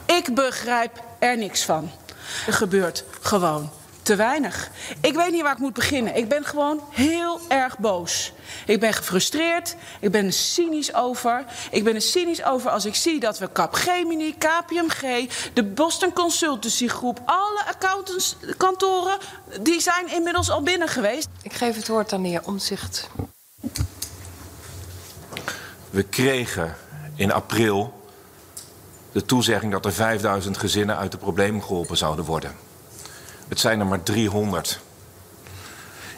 [0.05, 1.89] Ik begrijp er niks van.
[2.47, 3.71] Er gebeurt gewoon
[4.09, 4.69] te weinig.
[5.01, 6.15] Ik weet niet waar ik moet beginnen.
[6.15, 8.33] Ik ben gewoon heel erg boos.
[8.65, 9.75] Ik ben gefrustreerd.
[9.99, 11.45] Ik ben er cynisch over.
[11.71, 16.87] Ik ben er cynisch over als ik zie dat we Capgemini, KPMG, de Boston Consultancy
[16.87, 19.17] Groep, alle accountantskantoren,
[19.61, 21.27] die zijn inmiddels al binnen geweest.
[21.41, 23.09] Ik geef het woord aan de heer Omzicht.
[25.89, 26.75] We kregen
[27.15, 27.98] in april
[29.11, 32.55] de toezegging dat er 5000 gezinnen uit de problemen geholpen zouden worden.
[33.47, 34.79] Het zijn er maar 300.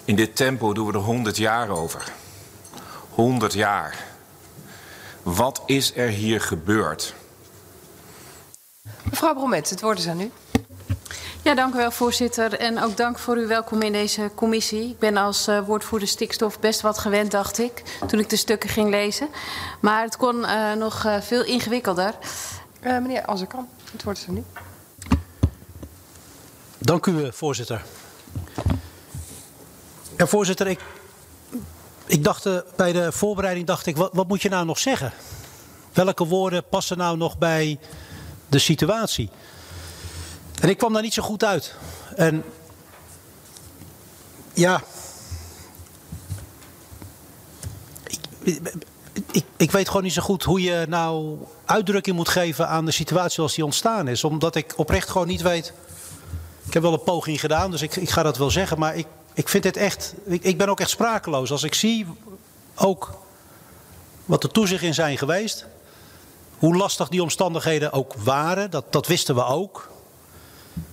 [0.06, 2.12] In dit tempo doen we er 100 jaar over.
[3.10, 4.06] 100 jaar.
[5.24, 7.14] Wat is er hier gebeurd?
[9.04, 10.32] Mevrouw Bromet, het woord is aan u.
[11.44, 12.54] Ja, dank u wel, voorzitter.
[12.54, 14.90] En ook dank voor uw welkom in deze commissie.
[14.90, 18.70] Ik ben als uh, woordvoerder stikstof best wat gewend, dacht ik, toen ik de stukken
[18.70, 19.30] ging lezen.
[19.80, 22.14] Maar het kon uh, nog uh, veel ingewikkelder.
[22.82, 24.44] Uh, meneer, kan, het woord is aan u.
[26.78, 27.84] Dank u, voorzitter.
[30.18, 30.80] Ja, voorzitter, ik,
[32.06, 35.14] ik dacht uh, bij de voorbereiding dacht ik, wat, wat moet je nou nog zeggen?
[35.94, 37.80] Welke woorden passen nou nog bij
[38.50, 39.30] de situatie?
[40.62, 41.76] En ik kwam daar niet zo goed uit.
[42.16, 42.44] En
[44.54, 44.84] ja.
[48.04, 48.20] Ik,
[49.32, 51.38] ik, ik, weet gewoon niet zo goed hoe je nou
[51.72, 54.24] uitdrukking moet geven aan de situatie zoals die ontstaan is.
[54.24, 55.74] Omdat ik oprecht gewoon niet weet.
[56.66, 58.80] Ik heb wel een poging gedaan, dus ik, ik ga dat wel zeggen.
[58.80, 60.14] Maar ik, ik vind dit echt.
[60.26, 61.52] Ik, ben ook echt sprakeloos.
[61.52, 62.08] Als ik zie
[62.76, 63.20] ook
[64.26, 65.66] wat de toezicht in zijn geweest.
[66.58, 69.90] Hoe lastig die omstandigheden ook waren, dat, dat wisten we ook.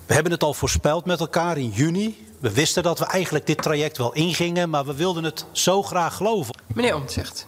[0.05, 2.27] We hebben het al voorspeld met elkaar in juni.
[2.39, 6.15] We wisten dat we eigenlijk dit traject wel ingingen, maar we wilden het zo graag
[6.15, 6.55] geloven.
[6.73, 7.47] Meneer Omtzigt.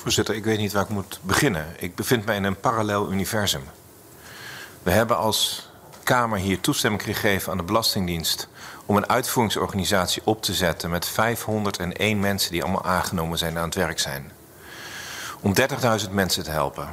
[0.00, 1.66] Voorzitter, ik weet niet waar ik moet beginnen.
[1.78, 3.62] Ik bevind mij in een parallel universum.
[4.82, 5.68] We hebben als
[6.02, 8.48] Kamer hier toestemming gegeven aan de Belastingdienst
[8.86, 13.64] om een uitvoeringsorganisatie op te zetten met 501 mensen die allemaal aangenomen zijn en aan
[13.64, 14.32] het werk zijn.
[15.40, 15.54] Om
[16.04, 16.88] 30.000 mensen te helpen.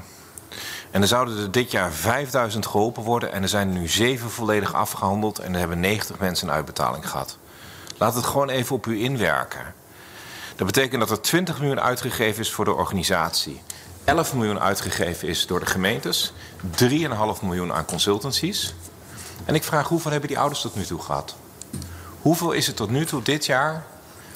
[0.92, 4.30] En er zouden er dit jaar 5000 geholpen worden en er zijn er nu 7
[4.30, 7.38] volledig afgehandeld en er hebben 90 mensen een uitbetaling gehad.
[7.98, 9.74] Laat het gewoon even op u inwerken.
[10.58, 13.62] Dat betekent dat er 20 miljoen uitgegeven is voor de organisatie.
[14.04, 16.34] 11 miljoen uitgegeven is door de gemeentes.
[16.80, 16.88] 3,5
[17.42, 18.74] miljoen aan consultancies.
[19.46, 21.36] En ik vraag hoeveel hebben die ouders tot nu toe gehad?
[22.22, 23.86] Hoeveel is het tot nu toe dit jaar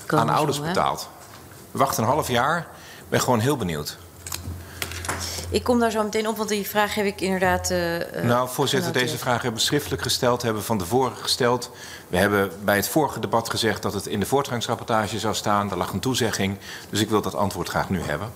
[0.07, 1.09] aan ouders zo, betaald?
[1.71, 2.57] We wachten een half jaar.
[2.97, 3.97] Ik ben gewoon heel benieuwd.
[5.49, 7.71] Ik kom daar zo meteen op, want die vraag heb ik inderdaad.
[7.71, 11.71] Uh, nou, voorzitter, deze vraag hebben we schriftelijk gesteld, hebben we van tevoren gesteld.
[12.11, 15.67] We hebben bij het vorige debat gezegd dat het in de voortgangsrapportage zou staan.
[15.67, 16.57] Daar lag een toezegging.
[16.89, 18.31] Dus ik wil dat antwoord graag nu hebben.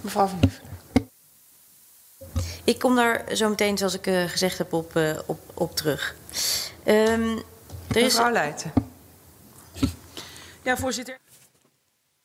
[0.00, 0.60] Mevrouw Van Lief.
[2.64, 6.14] Ik kom daar zo meteen, zoals ik uh, gezegd heb, op, uh, op, op terug.
[6.86, 7.36] Um,
[7.88, 8.02] er is...
[8.02, 8.72] Mevrouw Leijten.
[10.62, 11.18] Ja, voorzitter.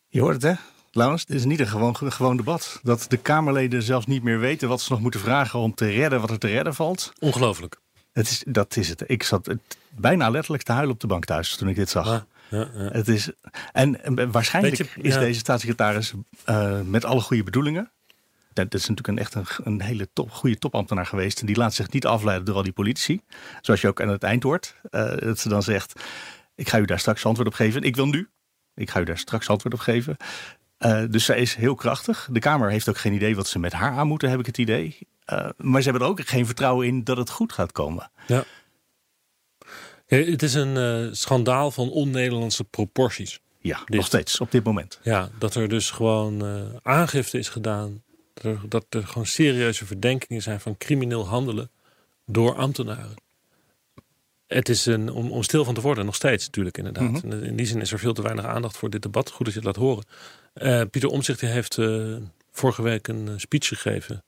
[0.08, 0.54] Je hoort het, hè?
[0.92, 2.80] Laurens, dit is niet een gewoon, gewoon debat.
[2.84, 6.22] Dat de Kamerleden zelfs niet meer weten wat ze nog moeten vragen om te redden
[6.22, 7.12] wat er te redden valt.
[7.20, 7.80] Ongelooflijk.
[8.20, 9.04] Het is, dat is het.
[9.08, 9.60] Ik zat het,
[9.90, 12.06] bijna letterlijk te huilen op de bank thuis toen ik dit zag.
[12.06, 12.90] Ja, ja, ja.
[12.92, 13.32] Het is,
[13.72, 15.20] en, en waarschijnlijk je, is ja.
[15.20, 16.14] deze staatssecretaris
[16.46, 17.92] eh, met alle goede bedoelingen.
[18.54, 21.40] Dat is natuurlijk een, echt een, een hele top, goede topambtenaar geweest.
[21.40, 23.22] En die laat zich niet afleiden door al die politici.
[23.62, 24.76] Zoals je ook aan het eind hoort.
[24.90, 26.02] eh, dat ze dan zegt,
[26.56, 27.82] ik ga u daar straks antwoord op geven.
[27.82, 28.30] Ik wil nu.
[28.76, 30.18] Ik ga u daar straks antwoord op geven.
[30.80, 32.28] Eh, dus zij is heel krachtig.
[32.32, 34.58] De Kamer heeft ook geen idee wat ze met haar aan moeten, heb ik het
[34.58, 34.98] idee.
[35.26, 38.12] Eh, maar ze hebben er ook geen vertrouwen in dat het goed gaat komen.
[38.28, 38.44] Ja.
[40.06, 43.40] Het is een eh, schandaal van on-Nederlandse proporties.
[43.62, 45.00] Ja, nog steeds, op dit moment.
[45.04, 46.44] Ja, dat er dus gewoon
[46.84, 48.04] aangifte is gedaan.
[48.34, 51.72] Dat er, dat er gewoon serieuze verdenkingen zijn van crimineel handelen
[52.26, 53.16] door ambtenaren.
[54.50, 57.24] Het is een, om, om stil van te worden, nog steeds natuurlijk inderdaad.
[57.24, 57.44] Mhm.
[57.44, 59.30] In die zin is er veel te weinig aandacht voor dit debat.
[59.30, 60.04] Goed dat je het laat horen.
[60.54, 62.16] Eh, Pieter Omtzigt die heeft eh,
[62.52, 64.24] vorige week een eh, speech gegeven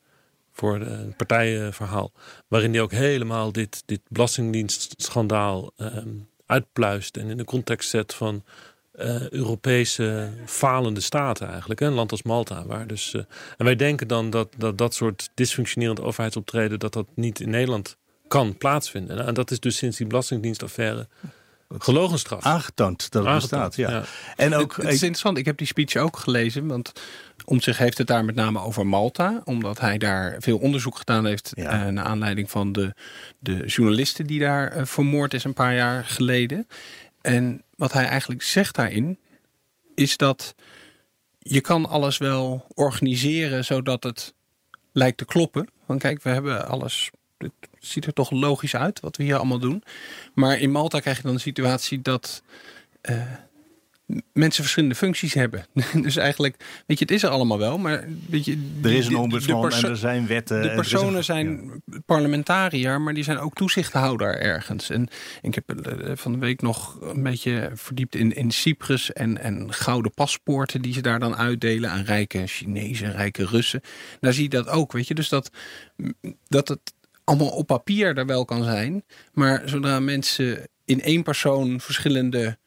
[0.53, 2.11] voor een partijverhaal.
[2.47, 6.09] Waarin hij ook helemaal dit, dit belastingdienstschandaal ehm,
[6.45, 7.17] uitpluist.
[7.17, 8.43] En in de context zet van
[9.29, 11.79] Europese falende staten eigenlijk.
[11.79, 11.85] Hè?
[11.85, 12.65] Een land als Malta.
[12.65, 13.13] Waar dus,
[13.57, 16.79] en wij denken dan dat, dat dat soort dysfunctionerend overheidsoptreden...
[16.79, 17.97] dat dat niet in Nederland
[18.31, 19.25] kan plaatsvinden.
[19.25, 21.07] En dat is dus sinds die belastingdienstaffaire
[21.77, 22.43] gelogenstraf.
[22.43, 23.89] Aangetoond dat het Aangetoond, bestaat, ja.
[23.89, 24.03] ja.
[24.35, 26.67] En ook, het, het is interessant, ik heb die speech ook gelezen.
[26.67, 26.91] Want
[27.45, 29.41] om zich heeft het daar met name over Malta.
[29.43, 31.51] Omdat hij daar veel onderzoek gedaan heeft.
[31.55, 31.85] Ja.
[31.85, 32.93] eh, naar aanleiding van de,
[33.39, 36.67] de journalisten die daar eh, vermoord is een paar jaar geleden.
[37.21, 39.17] En wat hij eigenlijk zegt daarin.
[39.95, 40.55] Is dat
[41.39, 44.33] je kan alles wel organiseren zodat het
[44.91, 45.67] lijkt te kloppen.
[45.85, 47.11] Want kijk, we hebben alles.
[47.43, 49.83] Het ziet er toch logisch uit wat we hier allemaal doen.
[50.33, 52.43] Maar in Malta krijg je dan de situatie dat
[53.01, 53.21] eh,
[54.33, 55.65] mensen verschillende functies hebben.
[56.01, 59.15] dus eigenlijk, weet je, het is er allemaal wel, maar weet je, er is een
[59.15, 60.55] ombudsman en er zijn wetten.
[60.55, 61.71] en De er een- personen zijn
[62.05, 64.89] parlementariër, maar die zijn ook toezichthouder ergens.
[64.89, 65.07] En
[65.41, 69.73] ik heb eh, van de week nog een beetje verdiept in, in Cyprus en, en
[69.73, 73.81] gouden paspoorten die ze daar dan uitdelen aan rijke Chinezen, rijke Russen.
[74.19, 75.13] Daar zie je dat ook, weet je.
[75.13, 75.51] Dus dat,
[76.47, 76.93] dat het
[77.31, 79.03] allemaal op papier er wel kan zijn,
[79.33, 82.57] maar zodra mensen in één persoon verschillende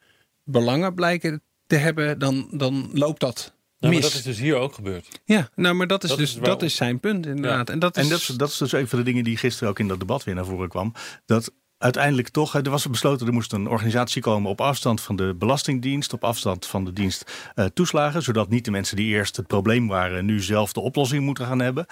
[0.43, 3.99] belangen blijken te hebben, dan, dan loopt dat Ja, mis.
[3.99, 5.07] maar dat is dus hier ook gebeurd.
[5.25, 7.69] Ja, nou, maar dat is Dat dus is dat is zijn punt inderdaad.
[7.69, 9.69] En dat is, En dat is, dat is dus een van de dingen die gisteren
[9.69, 10.93] ook in dat debat weer naar voren kwam.
[11.25, 15.35] Dat uiteindelijk toch, er was besloten, er moest een organisatie komen op afstand van de
[15.37, 19.47] Belastingdienst, op afstand van de dienst eh, toeslagen, zodat niet de mensen die eerst het
[19.47, 21.85] probleem waren, nu zelf de oplossing moeten gaan hebben.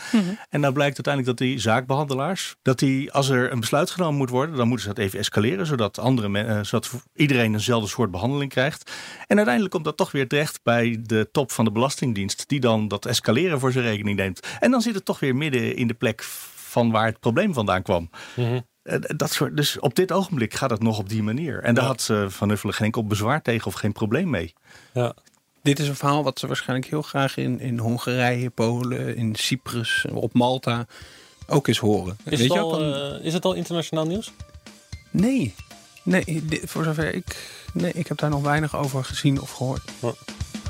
[0.49, 4.29] En nou blijkt uiteindelijk dat die zaakbehandelaars, dat die, als er een besluit genomen moet
[4.29, 8.11] worden, dan moeten ze dat even escaleren, zodat, andere men- eh, zodat iedereen eenzelfde soort
[8.11, 8.91] behandeling krijgt.
[9.27, 12.87] En uiteindelijk komt dat toch weer terecht bij de top van de Belastingdienst, die dan
[12.87, 14.47] dat escaleren voor zijn rekening neemt.
[14.59, 16.23] En dan zit het toch weer midden in de plek
[16.55, 18.09] van waar het probleem vandaan kwam.
[18.35, 18.53] Mhm.
[18.55, 18.57] Eh,
[19.15, 21.63] Dat soort, dus op dit ogenblik gaat het nog op die manier.
[21.63, 24.53] En daar had eh, Van Nuffelen geen enkel bezwaar tegen of geen probleem mee.
[24.93, 25.13] Ja.
[25.61, 30.05] Dit is een verhaal wat ze waarschijnlijk heel graag in, in Hongarije, Polen, in Cyprus,
[30.13, 30.85] op Malta
[31.47, 32.17] ook eens horen.
[32.23, 34.31] Is, Weet het je al, eh, is het al internationaal nieuws?
[35.11, 35.53] Nee.
[36.03, 37.49] Nee, dit- voor zover ik.
[37.73, 39.81] Nee, ik heb daar nog weinig over gezien of gehoord.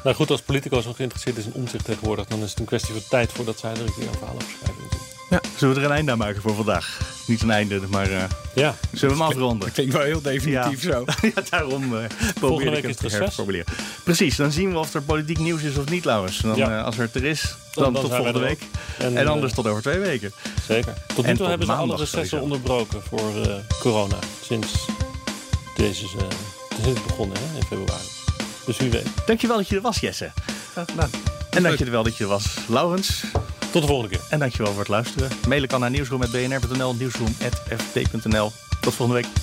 [0.04, 2.94] Nou goed, als politicus nog geïnteresseerd is in omzicht tegenwoordig, dan is het een kwestie
[2.94, 4.84] van tijd voordat zij er een keer een verhaal over schrijven.
[4.84, 5.12] natuurlijk.
[5.58, 7.00] Zullen we er een einde aan maken voor vandaag?
[7.28, 8.24] Niet een einde, maar eh,
[8.56, 8.76] Ja.
[8.92, 9.68] zullen we hem afronden?
[9.68, 10.92] Ik denk wel heel definitief Ja.
[10.92, 11.06] zo.
[11.36, 12.04] ja, daarom eh
[12.40, 13.64] probeer week ik is het te.
[14.04, 16.38] Precies, dan zien we of er politiek nieuws is of niet, Laurens.
[16.38, 16.78] Dan, Ja.
[16.78, 18.62] eh, als er het er is, Dan- dan, dan tot volgende week.
[18.98, 20.32] En, En, anders tot over twee weken.
[20.68, 20.94] Zeker.
[21.16, 24.18] Tot nu En toe hebben ze alle recessen onderbroken voor eh, corona.
[24.42, 24.74] Sinds
[25.76, 26.24] deze eh,
[26.84, 28.13] sinds het begonnen hè, in februari.
[28.66, 29.08] Dus wie weet.
[29.26, 30.32] Dankjewel dat je er was, Jesse.
[30.72, 31.10] Graag gedaan.
[31.50, 33.24] En dankjewel dat je er was, Laurens.
[33.72, 34.26] Tot de volgende keer.
[34.30, 35.30] En dankjewel voor het luisteren.
[35.48, 38.52] Mailen kan naar nieuwsroom.bnr.nl, nieuwsroom.fd.nl.
[38.82, 39.43] Tot volgende week.